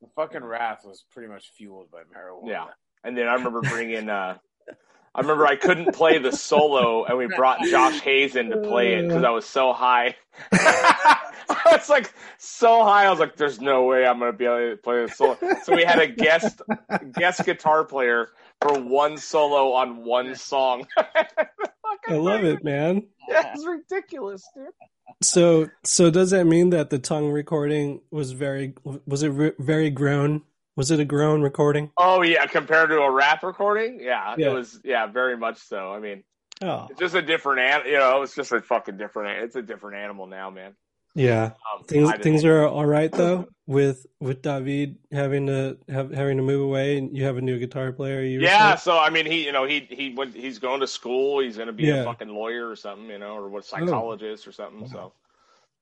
[0.00, 2.48] The fucking wrath was pretty much fueled by marijuana.
[2.48, 2.66] Yeah.
[3.04, 4.38] And then I remember bringing uh
[5.14, 8.94] I remember I couldn't play the solo and we brought Josh Hayes in to play
[8.94, 10.16] it because I was so high.
[10.52, 13.06] I was like so high.
[13.06, 15.74] I was like, "There's no way I'm gonna be able to play the solo." So
[15.74, 16.60] we had a guest
[17.12, 18.28] guest guitar player
[18.60, 20.86] for one solo on one song.
[22.08, 23.06] I love it, man.
[23.30, 24.68] Yeah, it's ridiculous, dude.
[25.22, 28.72] So so does that mean that the tongue recording was very
[29.06, 30.40] was it re- very grown?
[30.76, 31.90] Was it a grown recording?
[31.98, 34.48] Oh yeah, compared to a Wrath recording, yeah, Yeah.
[34.48, 34.80] it was.
[34.82, 35.92] Yeah, very much so.
[35.92, 36.24] I mean,
[36.62, 36.86] Oh.
[36.88, 37.82] it's just a different an.
[37.84, 39.42] You know, it's just a fucking different.
[39.44, 40.74] It's a different animal now, man.
[41.18, 41.52] Yeah.
[41.72, 46.42] Um, Things things are all right though with with David having to have having to
[46.42, 48.22] move away and you have a new guitar player.
[48.22, 48.78] You Yeah, saying?
[48.78, 50.34] so I mean, he, you know, he he went.
[50.34, 51.40] He's going to school.
[51.40, 51.96] He's going to be Yeah.
[52.02, 54.82] a fucking lawyer or something, you know, or what psychologist or something.
[54.82, 55.12] Wow.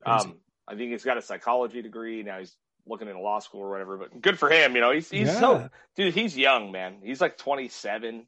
[0.05, 0.37] So, um,
[0.68, 2.39] I think he's got a psychology degree now.
[2.39, 2.57] He's
[2.87, 3.97] looking into law school or whatever.
[3.99, 4.74] But good for him.
[4.74, 6.14] You know, he's he's so dude.
[6.14, 6.97] He's young, man.
[7.03, 8.26] He's like twenty seven.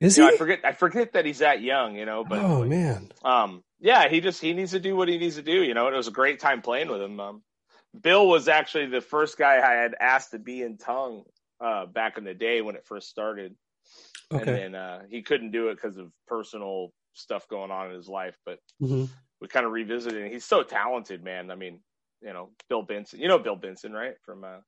[0.00, 0.28] Is You he?
[0.30, 0.60] know, I forget.
[0.64, 1.96] I forget that he's that young.
[1.96, 3.10] You know, but oh man.
[3.24, 5.62] um, yeah, he just he needs to do what he needs to do.
[5.62, 7.20] You know, it was a great time playing with him.
[7.20, 7.42] Um,
[8.00, 11.24] Bill was actually the first guy I had asked to be in tongue
[11.60, 13.54] uh, back in the day when it first started,
[14.32, 18.08] and then uh, he couldn't do it because of personal stuff going on in his
[18.08, 18.36] life.
[18.46, 19.04] But hmm
[19.42, 20.24] we kind of revisited.
[20.24, 20.32] it.
[20.32, 21.50] He's so talented, man.
[21.50, 21.80] I mean,
[22.22, 23.20] you know, Bill Benson.
[23.20, 24.14] You know Bill Benson, right?
[24.24, 24.60] From uh,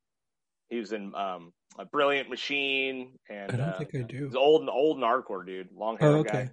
[0.68, 4.26] he was in um, a Brilliant Machine, and I don't uh, think I do.
[4.26, 6.40] he's old old hardcore dude, long hair Oh, guy.
[6.40, 6.50] okay.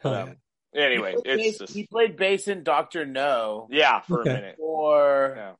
[0.00, 0.34] Hell Um, yeah.
[0.74, 3.06] Anyway, he played, it's just he played bass in Dr.
[3.06, 4.30] Know, yeah for Okay.
[4.30, 4.56] a minute.
[4.60, 5.52] or Yeah.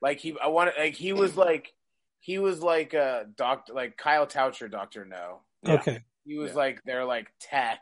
[0.00, 0.36] like he.
[0.42, 1.72] I want like he was like
[2.20, 5.04] he was like a doctor, like Kyle Toucher, Dr.
[5.04, 5.40] Know.
[5.62, 5.74] Yeah.
[5.74, 5.98] Okay.
[6.24, 6.56] He was Yeah.
[6.56, 7.80] like their like tech.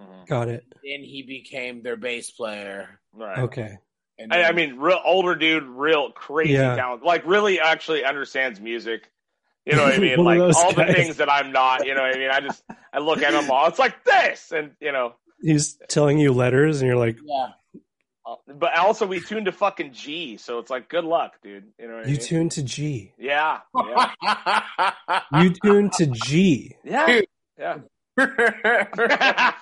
[0.00, 0.26] Mhm.
[0.26, 0.64] Got it.
[0.82, 3.00] Then he became their bass player.
[3.12, 3.38] Right.
[3.38, 3.78] Okay.
[4.18, 6.74] And I, I mean, real older dude, real crazy Yeah.
[6.74, 7.04] talent.
[7.04, 9.08] Like really, actually understands music.
[9.64, 10.18] You know what I mean?
[10.24, 11.86] Like of those all the things that I'm not.
[11.86, 12.30] You know what I mean?
[12.30, 13.68] I just I look at them all.
[13.68, 15.14] It's like this, and you know.
[15.40, 17.48] He's telling you letters and you're like, yeah,
[18.26, 21.64] uh, But also, we tuned to fucking G, so it's like good luck, dude.
[21.78, 22.20] You know what I mean?
[22.20, 23.12] tune to G.
[23.18, 26.76] yeah, yeah, You tune to G.
[26.84, 27.20] yeah,
[27.58, 27.78] yeah,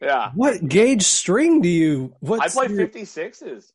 [0.00, 0.30] yeah.
[0.34, 3.72] What gauge string do you What I play fifty sixes.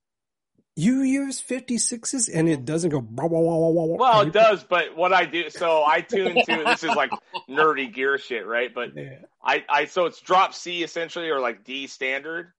[0.76, 3.95] You use 56s and it doesn't go blah, blah, blah, blah, blah, blah.
[3.97, 7.12] Well, it does, but what I do, so I tune to this is like
[7.50, 8.74] nerdy gear shit, right?
[8.74, 9.18] But Yeah.
[9.44, 12.52] I, I so it's drop C essentially or like D standard,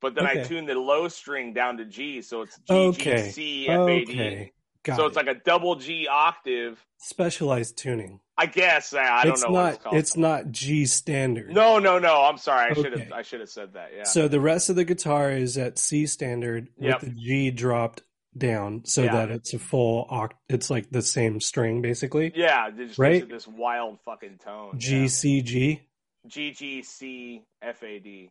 [0.00, 3.24] but then I tune the low string down to G, so it's G Okay.
[3.26, 4.12] G C F A D.
[4.12, 4.52] Okay.
[4.82, 5.08] Got So it.
[5.08, 6.82] it's like a double G octave.
[6.98, 8.20] specialized tuning.
[8.38, 11.50] I guess I, I don't it's know not what it's it's not G standard.
[11.50, 12.22] no, no, no.
[12.22, 12.70] I'm sorry.
[12.70, 13.90] I should have I should have said that.
[13.94, 14.04] Yeah.
[14.04, 17.02] So the rest of the guitar is at C standard Yep.
[17.02, 18.02] with the G dropped
[18.38, 19.12] down so Yeah.
[19.26, 22.32] that it's a full oct it's like the same string basically.
[22.34, 23.28] yeah, just Right?
[23.28, 24.78] this wild fucking tone.
[24.78, 25.82] G C G
[26.26, 28.30] G G C F A D.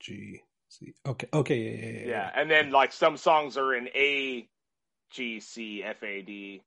[0.00, 0.94] G C.
[1.06, 1.28] Okay.
[1.32, 1.58] Okay.
[1.58, 1.88] Yeah.
[1.88, 2.00] Yeah.
[2.00, 2.06] Yeah.
[2.08, 4.46] Yeah, and then like some songs are in A,
[5.10, 6.62] G, C, F, A, D,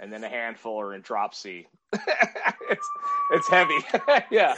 [0.00, 1.66] and then a handful are in drop C.
[1.92, 2.88] it's
[3.32, 3.78] it's heavy.
[4.30, 4.54] yeah,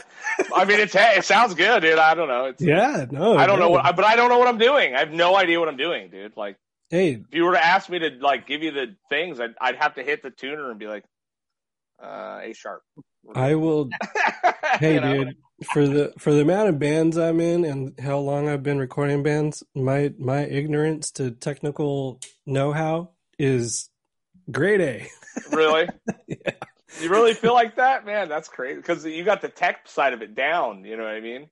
[0.55, 1.99] I mean it's it sounds good, dude.
[1.99, 2.45] I don't know.
[2.45, 3.05] It's, Yeah.
[3.11, 3.37] No.
[3.37, 4.95] I don't know what, but I don't know what I'm doing.
[4.95, 6.35] I have no idea what I'm doing, dude.
[6.35, 6.57] Like
[6.89, 9.75] Hey, if you were to ask me to like give you the things, I'd I'd
[9.75, 11.03] have to hit the tuner and be like,
[12.01, 12.81] uh, A sharp.
[13.35, 13.89] I will.
[14.79, 15.23] Hey, You know?
[15.25, 15.37] dude.
[15.73, 19.23] For the for the amount of bands I'm in and how long I've been recording
[19.23, 23.89] bands, my my ignorance to technical know how is
[24.51, 25.07] grade A.
[25.51, 25.87] Really?
[26.27, 26.51] Yeah.
[27.01, 28.27] You really feel like that, man?
[28.29, 30.83] That's crazy because you got the tech side of it down.
[30.83, 31.47] You know what I mean?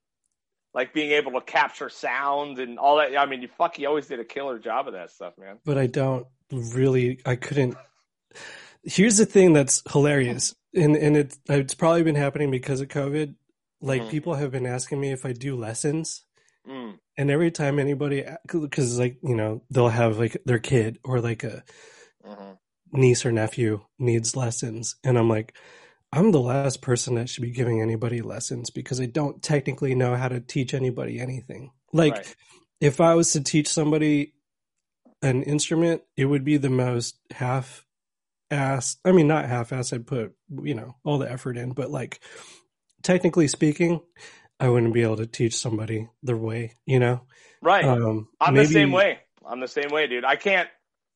[0.74, 3.16] Like being able to capture sound and all that.
[3.16, 5.58] I mean, you fuck, you always did a killer job of that stuff, man.
[5.64, 7.76] But I don't really I couldn't.
[8.84, 13.36] Here's the thing that's hilarious, and and it it's probably been happening because of COVID.
[13.82, 14.10] Like Mhm.
[14.10, 16.24] people have been asking me if I do lessons,
[16.66, 21.20] Mm, and every time anybody, because like you know they'll have like their kid or
[21.20, 21.64] like a
[22.24, 22.58] mhm.
[22.92, 25.56] niece or nephew needs lessons, and I'm like,
[26.12, 30.16] I'm the last person that should be giving anybody lessons because I don't technically know
[30.16, 31.72] how to teach anybody anything.
[31.92, 32.36] Like Right.
[32.80, 34.34] if I was to teach somebody
[35.22, 37.85] an instrument, it would be the most half
[38.50, 41.90] ass I mean not half ass I'd put, you know, all the effort in, but
[41.90, 42.20] like
[43.02, 44.00] technically speaking,
[44.60, 47.22] I wouldn't be able to teach somebody their way, you know?
[47.62, 47.84] Right.
[47.84, 49.18] Um I'm the same way.
[49.44, 50.24] I'm the same way, dude.
[50.24, 50.68] I can't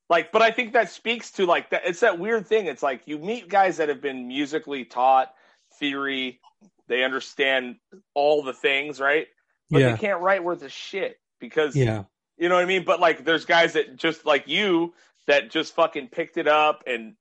[0.09, 1.83] like, but I think that speaks to like that.
[1.85, 2.67] It's that weird thing.
[2.67, 5.33] It's like you meet guys that have been musically taught
[5.79, 6.41] theory.
[6.89, 7.77] They understand
[8.15, 9.29] all the things, right?
[9.71, 9.93] But Yeah.
[9.93, 12.05] they can't write worth a shit because Yeah.
[12.37, 12.85] you know what I mean.
[12.85, 14.95] But like, there's guys that just like you
[15.29, 17.15] that just fucking picked it up and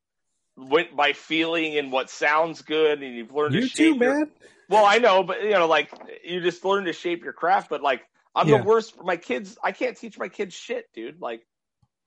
[0.68, 4.20] went by feeling and what sounds good, and you've learned to You shape too, your-
[4.20, 4.32] man.
[4.70, 5.89] well, I know, but you know, like
[6.24, 7.70] you just learn to shape your craft.
[7.70, 8.01] But like,
[8.36, 8.57] I'm Yeah.
[8.57, 9.57] the worst for my kids.
[9.64, 11.20] I can't teach my kids shit, dude.
[11.22, 11.45] Like,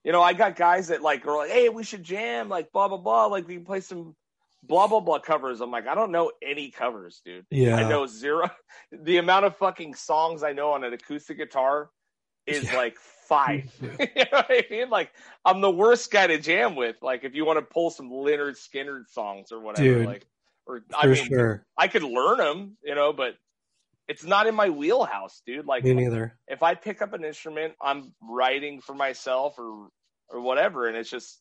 [0.05, 2.89] you know, I got guys that like are like, hey, we should jam, like blah
[2.89, 4.15] blah blah, like we can play some
[4.63, 5.61] blah blah blah covers.
[5.61, 7.47] I'm like, I don't know any covers, dude.
[7.51, 7.77] Yeah.
[7.77, 8.51] I know zero.
[8.93, 11.89] The amount of fucking songs I know on an acoustic guitar
[12.47, 12.77] is Yeah.
[12.77, 12.97] like
[13.29, 13.71] five.
[13.81, 14.91] You know what I mean?
[14.91, 15.11] Like,
[15.45, 16.97] I'm the worst guy to jam with.
[17.03, 20.27] Like, if you want to pull some Lynyrd Skynyrd songs or whatever, Dude, like,
[20.67, 21.65] or For I mean, sure.
[21.79, 23.35] I could learn them, you know, but
[24.09, 25.67] it's not in my wheelhouse, dude.
[25.67, 26.37] Like Me neither.
[26.49, 29.89] if I pick up an instrument, I'm writing for myself or
[30.29, 31.41] or whatever, and it's just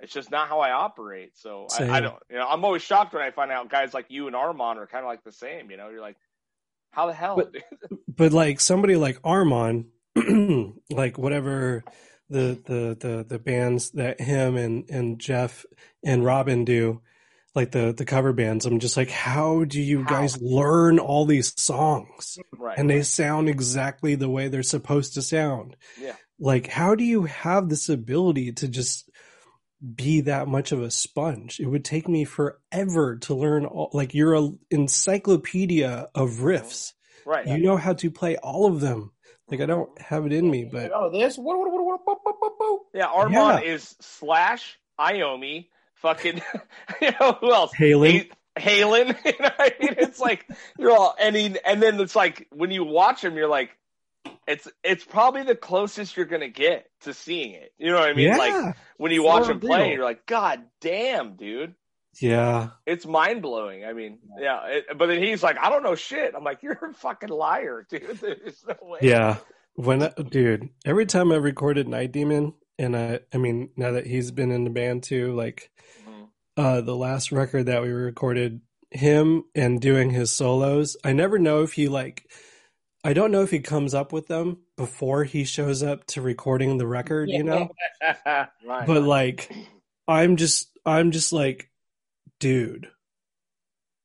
[0.00, 1.30] it's just not how I operate.
[1.36, 4.06] So I, I don't, you know, I'm always shocked when I find out guys like
[4.08, 5.70] you and Armand are kind of like the same.
[5.70, 6.16] You know, you're like,
[6.90, 7.36] how the hell?
[7.36, 7.54] But-
[8.08, 9.86] but like somebody like Armand,
[10.90, 11.84] like whatever
[12.30, 15.64] the the the the bands that him and and Jeff
[16.04, 17.00] and Robin do,
[17.54, 20.10] like the the cover bands, I'm just like, how do you How?
[20.10, 22.78] guys learn all these songs right?
[22.78, 25.76] and they sound exactly the way they're supposed to sound?
[25.96, 29.10] yeah, Like, how do you have this ability to just
[29.94, 31.60] be that much of a sponge?
[31.60, 33.90] It would take me forever to learn all.
[33.92, 36.92] Like, you're a encyclopedia of riffs
[37.24, 37.46] right.
[37.46, 39.12] you know how to play all of them.
[39.52, 41.36] Like I don't have it in me, but oh, this.
[41.36, 42.80] What, what, what, what, what, what, what, what?
[42.94, 43.72] yeah, Armand Yeah.
[43.74, 45.68] is slash Iommi.
[45.96, 46.40] Fucking,
[47.00, 47.70] you know who else?
[47.78, 48.28] Halen.
[48.58, 49.16] Halen.
[49.24, 49.94] You know I mean?
[49.98, 50.46] It's like
[50.78, 53.70] you're all, and he, and then it's like when you watch him, you're like,
[54.48, 57.72] it's it's probably the closest you're gonna get to seeing it.
[57.78, 58.28] You know what I mean?
[58.28, 59.92] yeah, Like when you watch For him play, real.
[59.92, 61.74] you're like, God damn, dude.
[62.20, 63.84] Yeah, It's mind blowing.
[63.84, 64.66] I mean, yeah.
[64.66, 66.34] It, but then he's like, I don't know shit.
[66.36, 68.18] I'm like, you're a fucking liar, dude.
[68.20, 68.98] There's no way.
[69.02, 69.36] yeah.
[69.74, 74.06] When I, dude, every time I recorded Night Demon, and I, I mean, now that
[74.06, 75.70] he's been in the band too, like
[76.06, 76.28] Mhm.
[76.56, 78.60] uh the last record that we recorded,
[78.90, 80.96] him and doing his solos.
[81.04, 82.30] I never know if he like.
[83.04, 86.76] I don't know if he comes up with them before he shows up to recording
[86.78, 87.68] the record, you know?
[88.26, 88.86] Right.
[88.86, 89.52] but like
[90.06, 91.68] i'm just i'm just like
[92.42, 92.88] dude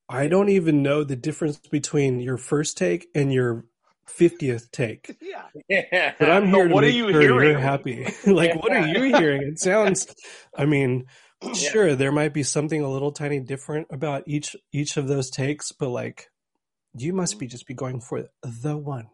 [0.08, 3.66] i don't even know the difference between your first take and your
[4.08, 5.44] 50th take yeah.
[5.68, 6.14] yeah.
[6.20, 7.42] but i'm But here to what are make you sure hearing?
[7.42, 10.14] you're happy like what are you hearing it sounds
[10.56, 11.06] i mean
[11.54, 15.72] sure there might be something a little tiny different about each each of those takes
[15.72, 16.28] but like
[16.94, 19.08] you must be just be going for the one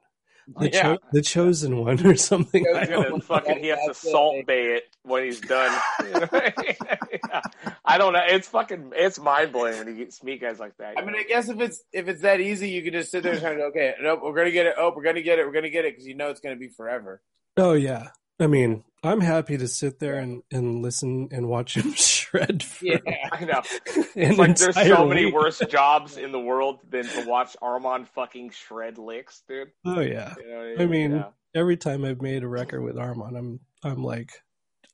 [0.59, 0.83] the, Yeah.
[0.83, 4.85] cho- the chosen one or something He's gonna fucking he has to Salt Bae it
[5.03, 5.79] when he's done.
[6.03, 6.51] Yeah.
[7.85, 8.23] I don't know.
[8.27, 10.95] It's fucking it's mind blowing when you get meet guys like that.
[10.99, 13.33] I mean, I guess if it's if it's that easy, you can just sit there
[13.33, 14.75] and try to okay, nope, we're gonna get it.
[14.79, 15.47] Oh, we're gonna get it.
[15.47, 17.23] We're gonna get it because you know it's gonna be forever.
[17.57, 18.09] Oh yeah.
[18.41, 22.85] I mean, I'm happy to sit there and, and listen and watch him shred for
[22.87, 22.99] Yeah.
[23.33, 23.63] I know.
[24.17, 25.35] It's like there's so many week.
[25.35, 29.69] worse jobs in the world than to watch Armand fucking shred licks, dude.
[29.85, 30.35] Oh yeah.
[30.39, 31.29] You know I mean, Yeah.
[31.55, 34.31] every time I've made a record with Armand, I'm I'm like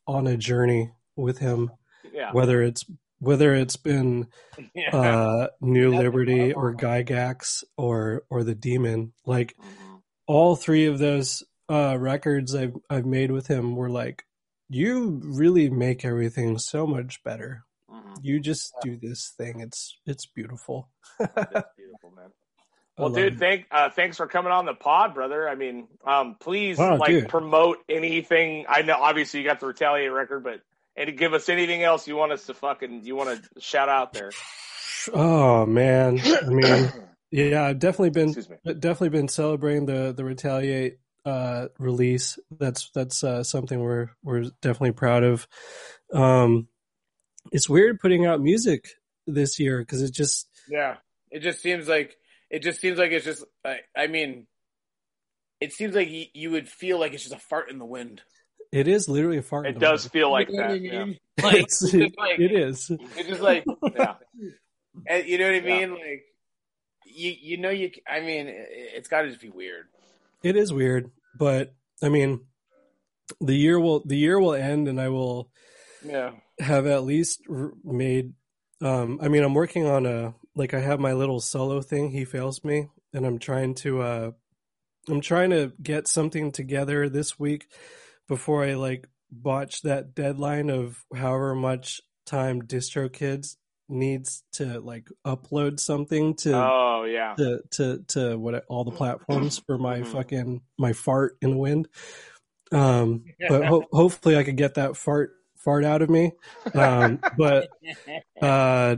[0.07, 1.71] on a journey with him.
[2.13, 2.33] yeah.
[2.33, 2.85] Whether it's
[3.21, 4.29] whether it's been
[4.75, 4.97] Yeah.
[4.97, 6.75] uh New That's Liberty or.
[6.75, 10.01] Gygax or or the Demon, like Mhm.
[10.27, 14.25] all three of those uh records I've I've made with him were like
[14.69, 17.65] you really make everything so much better.
[17.91, 18.19] Mhm.
[18.23, 19.61] You just do this thing.
[19.61, 20.89] It's it's beautiful.
[21.19, 21.35] That's
[21.77, 22.31] beautiful, man.
[22.99, 23.39] Well, dude, it.
[23.39, 25.49] thank uh, thanks for coming on the pod, brother.
[25.49, 27.29] I mean, um, please Wow, like dude.
[27.29, 28.67] promote anything.
[28.69, 30.61] I know, obviously, you got the Retaliate record, but
[30.97, 34.13] and give us anything else you want us to fucking you want to shout out
[34.13, 34.31] there.
[35.15, 36.93] Oh man, I mean,
[37.31, 38.33] yeah, I've definitely been
[38.65, 42.39] definitely been celebrating the the retaliate uh, release.
[42.59, 45.47] That's that's uh, something we're we're definitely proud of.
[46.13, 46.69] Um,
[47.53, 48.89] it's weird putting out music
[49.27, 50.97] this year because it just Yeah,
[51.31, 52.17] it just seems like
[52.51, 53.45] it just seems like it's just.
[53.65, 54.47] I, I mean,
[55.61, 58.23] it seems like you, you would feel like it's just a fart in the wind.
[58.73, 59.67] it is literally a fart.
[59.67, 60.13] in It the does wind.
[60.13, 60.83] feel like You know what I that.
[60.83, 61.07] Yeah.
[61.43, 62.91] Like, It's- it's just like it is.
[62.91, 63.65] it's just like
[63.97, 64.15] yeah.
[65.07, 65.79] and you know what I Yeah.
[65.87, 65.91] mean?
[65.93, 66.25] Like
[67.07, 67.91] you you know you.
[68.09, 69.87] I mean, it's got to just be weird.
[70.43, 72.47] It is weird, but I mean,
[73.41, 75.51] the year will the year will end, and I will
[76.05, 76.33] Yeah.
[76.59, 77.43] have at least
[77.85, 78.33] made.
[78.83, 82.11] Um, I mean, I'm working on a like I have my little solo thing.
[82.11, 84.03] He fails me, and I'm trying to.
[84.03, 84.31] Uh,
[85.09, 87.67] I'm trying to get something together this week
[88.29, 93.57] before I like botch that deadline of however much time DistroKids
[93.91, 97.35] needs to like upload something to Oh yeah.
[97.37, 100.07] to to to what all the platforms for my Mhm.
[100.07, 101.89] fucking my fart in the wind.
[102.73, 106.33] Um, but ho- hopefully I could get that fart fart out of me.
[106.75, 107.69] Um, but
[108.43, 108.97] uh,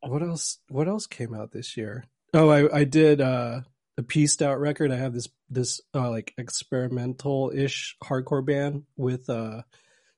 [0.00, 0.58] what else?
[0.68, 2.04] What else came out this year?
[2.34, 3.60] Oh, I I did uh,
[3.96, 4.90] a pieced out record.
[4.90, 9.62] I have this this uh, like experimental ish hardcore band with uh,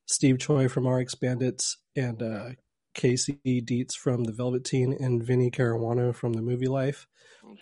[0.06, 2.48] Steve Choi from RX Bandits and uh,
[2.95, 7.07] Casey Deitz from the Velvet Teen and Vinnie Caruana from the Movielife.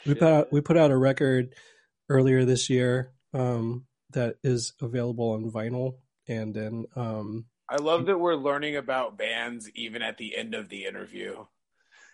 [0.06, 1.54] We put out we put out a record
[2.08, 5.96] earlier this year um, that is available on vinyl,
[6.28, 10.68] and then um, I love that we're learning about bands even at the end of
[10.68, 11.44] the interview.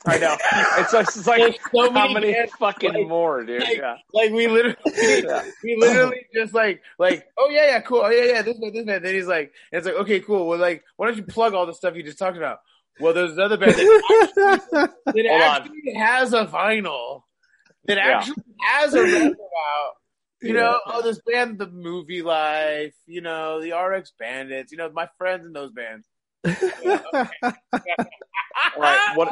[0.06, 0.36] I know.
[0.78, 3.62] It's like, it's like There's so how many many bands, fucking like- more, dude?
[3.62, 3.96] like- yeah.
[4.14, 5.42] Like we literally, Yeah.
[5.64, 8.86] we literally just like, like, oh yeah, yeah, cool, oh yeah, yeah, this man, this
[8.86, 9.02] man.
[9.02, 10.46] Then he's like, and it's like, okay, cool.
[10.46, 12.60] Well, like, why don't you plug all the stuff you just talked about?
[13.00, 17.22] Well, there's another band that, that actually has a vinyl
[17.86, 18.18] that Yeah.
[18.18, 19.92] actually has a record out.
[20.42, 20.92] You know, Yeah.
[20.94, 22.92] oh, this band, the Movielife.
[23.06, 24.70] You know, the RX Bandits.
[24.72, 26.06] You know, my friends in those bands.
[28.76, 29.28] Right, what-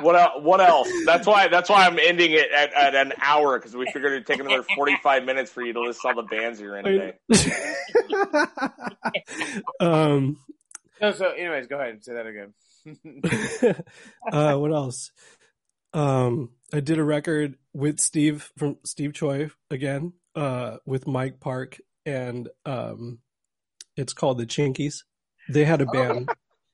[0.00, 0.88] What what else?
[1.04, 4.26] That's why that's why I'm ending it at, at an hour because we figured it'd
[4.26, 7.12] take another 45 minutes for you to list all the bands you're in today.
[9.80, 10.38] um,
[11.00, 12.54] No, so, anyways, go ahead and say that again.
[14.32, 15.10] uh, what else?
[15.92, 21.78] Um, I did a record with Steve from Steve Choi again, uh, with Mike Park,
[22.06, 23.18] and um,
[23.96, 25.02] it's called the Chinkees.
[25.48, 26.30] They had a band.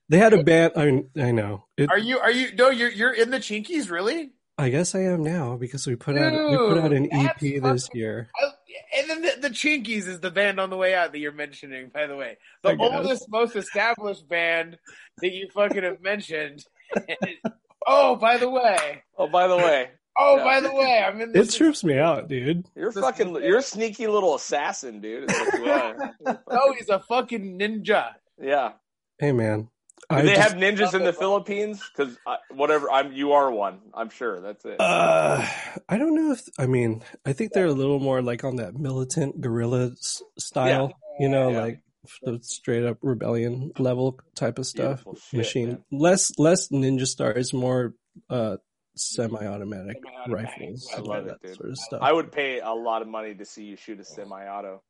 [0.09, 0.73] They had a band.
[0.75, 1.65] I mean, I know.
[1.77, 2.19] It, Are you?
[2.19, 2.55] Are you?
[2.55, 4.31] No, you're you're in the Chinkees, really?
[4.57, 7.89] I guess I am now because we put out we put out an EP this
[7.93, 8.29] year.
[8.35, 8.51] I,
[8.97, 11.89] and then the, the Chinkees is the band on the way out that you're mentioning.
[11.93, 14.77] By the way, the oldest, most established band
[15.21, 16.63] that you fucking have mentioned.
[17.87, 19.03] oh, by the way.
[19.17, 20.43] Oh, by the way, Oh, Yeah.
[20.43, 21.55] by the way, I'm in It this.
[21.55, 22.65] trips me out, dude.
[22.75, 25.29] you're fucking you're a sneaky little assassin, dude.
[25.29, 26.41] is what.
[26.47, 28.13] Oh, he's a fucking ninja.
[28.41, 28.71] Yeah.
[29.19, 29.69] Hey, man.
[30.09, 31.81] I they just- have ninjas in the Philippines?
[31.95, 32.17] Because
[32.51, 33.79] whatever, I'm you are one.
[33.93, 34.77] I'm sure that's it.
[34.79, 35.45] Uh,
[35.89, 38.75] I don't know if I mean I think they're a little more like on that
[38.75, 41.61] militant guerrilla s- style, you know, Yeah.
[41.61, 41.81] like
[42.23, 45.03] the straight up rebellion level type of stuff.
[45.29, 45.83] Shit, Machine man.
[45.91, 47.93] less less ninja stars, more
[48.29, 48.57] uh
[48.95, 50.29] semi-automatic Semi-automatic.
[50.59, 51.55] rifles, I love that it, dude.
[51.57, 51.99] sort of stuff.
[52.01, 54.81] I would pay a lot of money to see you shoot a semi-auto.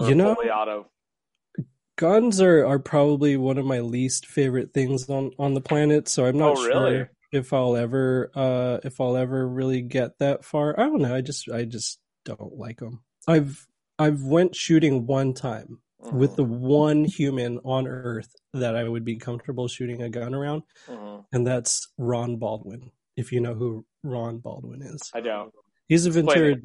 [0.00, 0.86] You know- auto.
[1.96, 6.24] Guns are are probably one of my least favorite things on on the planet, so
[6.24, 6.90] I'm not Oh, really?
[6.96, 10.78] sure if I'll ever uh if I'll ever really get that far.
[10.78, 11.14] I don't know.
[11.14, 13.02] I just I just don't like them.
[13.28, 13.66] I've
[13.98, 15.80] I've went shooting one time
[16.12, 20.62] with the one human on earth that I would be comfortable shooting a gun around,
[20.88, 21.24] Mhm.
[21.32, 22.90] and that's Ron Baldwin.
[23.16, 25.52] If you know who Ron Baldwin is, I don't.
[25.88, 26.56] he's a Ventura.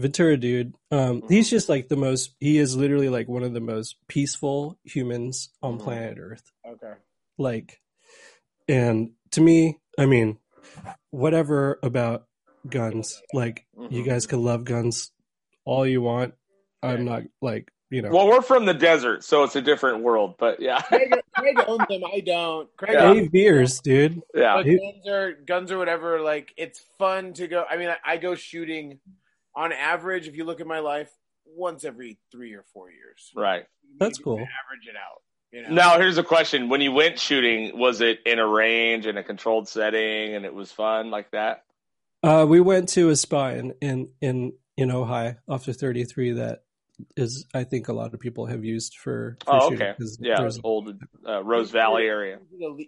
[0.00, 0.74] Ventura dude.
[0.90, 1.30] Um, Mhm.
[1.30, 2.34] he's just like the most.
[2.40, 5.82] He is literally like one of the most peaceful humans on Mhm.
[5.82, 6.50] planet Earth.
[6.66, 6.92] Okay.
[7.38, 7.80] Like,
[8.68, 10.38] and to me, I mean,
[11.10, 12.26] whatever about
[12.68, 13.22] guns.
[13.32, 14.06] Like, you Mhm.
[14.06, 15.12] guys can love guns
[15.64, 16.34] all you want.
[16.82, 18.10] I'm not like you know.
[18.10, 20.36] Well, we're from the desert, so it's a different world.
[20.38, 22.02] But yeah, Craig, Craig owns them.
[22.04, 22.68] I don't.
[22.76, 23.06] Craig Yeah.
[23.10, 24.22] owns Dave beers, dude.
[24.34, 24.56] yeah.
[24.56, 26.20] but guns or guns or whatever.
[26.20, 27.64] Like it's fun to go.
[27.68, 29.00] I mean, I, I go shooting
[29.54, 30.28] on average.
[30.28, 31.10] If you look at my life,
[31.46, 33.30] once every three or four years.
[33.34, 33.64] Right.
[33.98, 34.34] That's cool.
[34.36, 35.22] Average it out.
[35.52, 35.74] You know.
[35.74, 39.22] Now, here's a question: When you went shooting, was it in a range in a
[39.24, 41.64] controlled setting, and it was fun like that?
[42.22, 46.62] Uh, we went to a spa in in in, in Ojai off the 33 that
[47.16, 49.94] is I think a lot of people have used for, for Oh, shooting okay.
[49.98, 50.94] 'cause Yeah, there's- old
[51.26, 52.38] uh, Rose Valley area.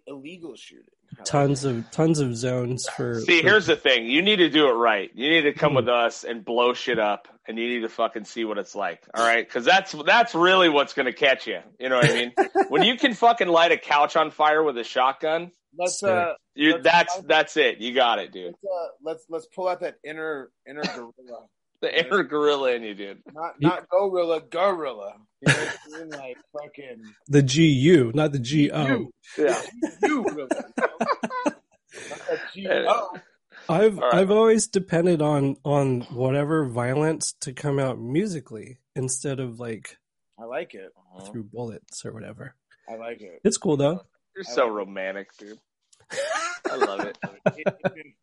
[0.06, 0.84] Illegal shooting.
[1.24, 3.20] Tons of tons of zones for.
[3.20, 4.06] See, for- here's the thing.
[4.06, 5.10] You need to do it right.
[5.14, 5.76] You need to come Hmm.
[5.76, 9.02] with us and blow shit up, and you need to fucking see what it's like.
[9.14, 11.60] All right, because that's that's really what's going to catch you.
[11.78, 12.32] You know what I mean?
[12.68, 16.72] when you can fucking light a couch on fire with a shotgun, Let's uh, you
[16.72, 17.78] Let's- that's that's it.
[17.78, 18.54] You got it, dude.
[18.62, 21.46] let's, uh, let's let's pull out that inner inner gorilla,
[21.82, 23.22] The air guerrilla in you, dude.
[23.34, 25.14] not not gorilla, guerrilla.
[25.40, 26.10] You know I mean?
[26.10, 29.10] Like fucking the GU, not the GO.
[29.36, 29.60] Yeah.
[30.02, 30.48] you guerrilla.
[30.74, 31.52] you know?
[32.08, 33.10] Not that G-O.
[33.68, 34.14] I've All right.
[34.14, 39.98] I've always depended on on whatever violence to come out musically instead of like
[40.38, 40.90] I like it.
[40.96, 41.26] Uh-huh.
[41.26, 42.54] through bullets or whatever.
[42.88, 43.40] I like it.
[43.44, 44.02] It's cool though.
[44.34, 45.58] You're so romantic, dude.
[46.70, 47.18] I love it.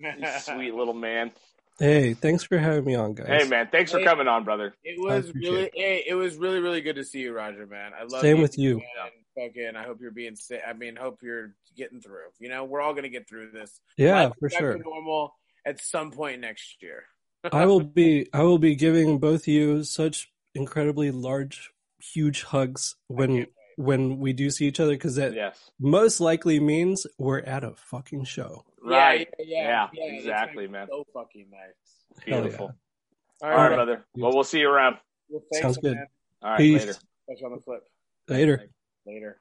[0.02, 1.32] You sweet little man.
[1.80, 3.28] Hey, thanks for having me on, guys.
[3.28, 3.70] Hey, man.
[3.72, 4.76] Thanks for coming on, brother.
[4.84, 7.92] It was appreciate really, hey, it was really, really good to see you, Roger, man.
[7.98, 8.76] I love Same with you.
[8.76, 9.48] man.
[9.48, 10.62] Fucking, I hope you're being sick.
[10.68, 12.28] I mean, hope you're getting through.
[12.40, 13.80] You know, we're all gonna get through this.
[13.96, 14.78] Yeah, Life for sure.
[14.78, 15.34] normal
[15.66, 17.06] at some point next year.
[17.54, 23.46] I will be I will be giving both you such incredibly large, huge hugs when
[23.80, 25.72] when we do see each other because that Yes.
[25.80, 28.66] most likely means we're at a fucking show.
[28.84, 29.30] Right.
[29.40, 30.88] Yeah, Yeah, yeah, yeah, exactly, man.
[30.90, 32.26] So fucking nice.
[32.26, 32.66] Beautiful.
[33.42, 34.06] All All right, right, brother.
[34.16, 34.98] Well, we'll see you around.
[35.30, 35.96] Well, thanks, Sounds good.
[35.96, 36.08] man.
[36.42, 36.80] All right, Peace.
[36.82, 36.94] later.
[37.30, 37.84] Catch you on the flip
[38.28, 38.70] Later.
[39.06, 39.40] later.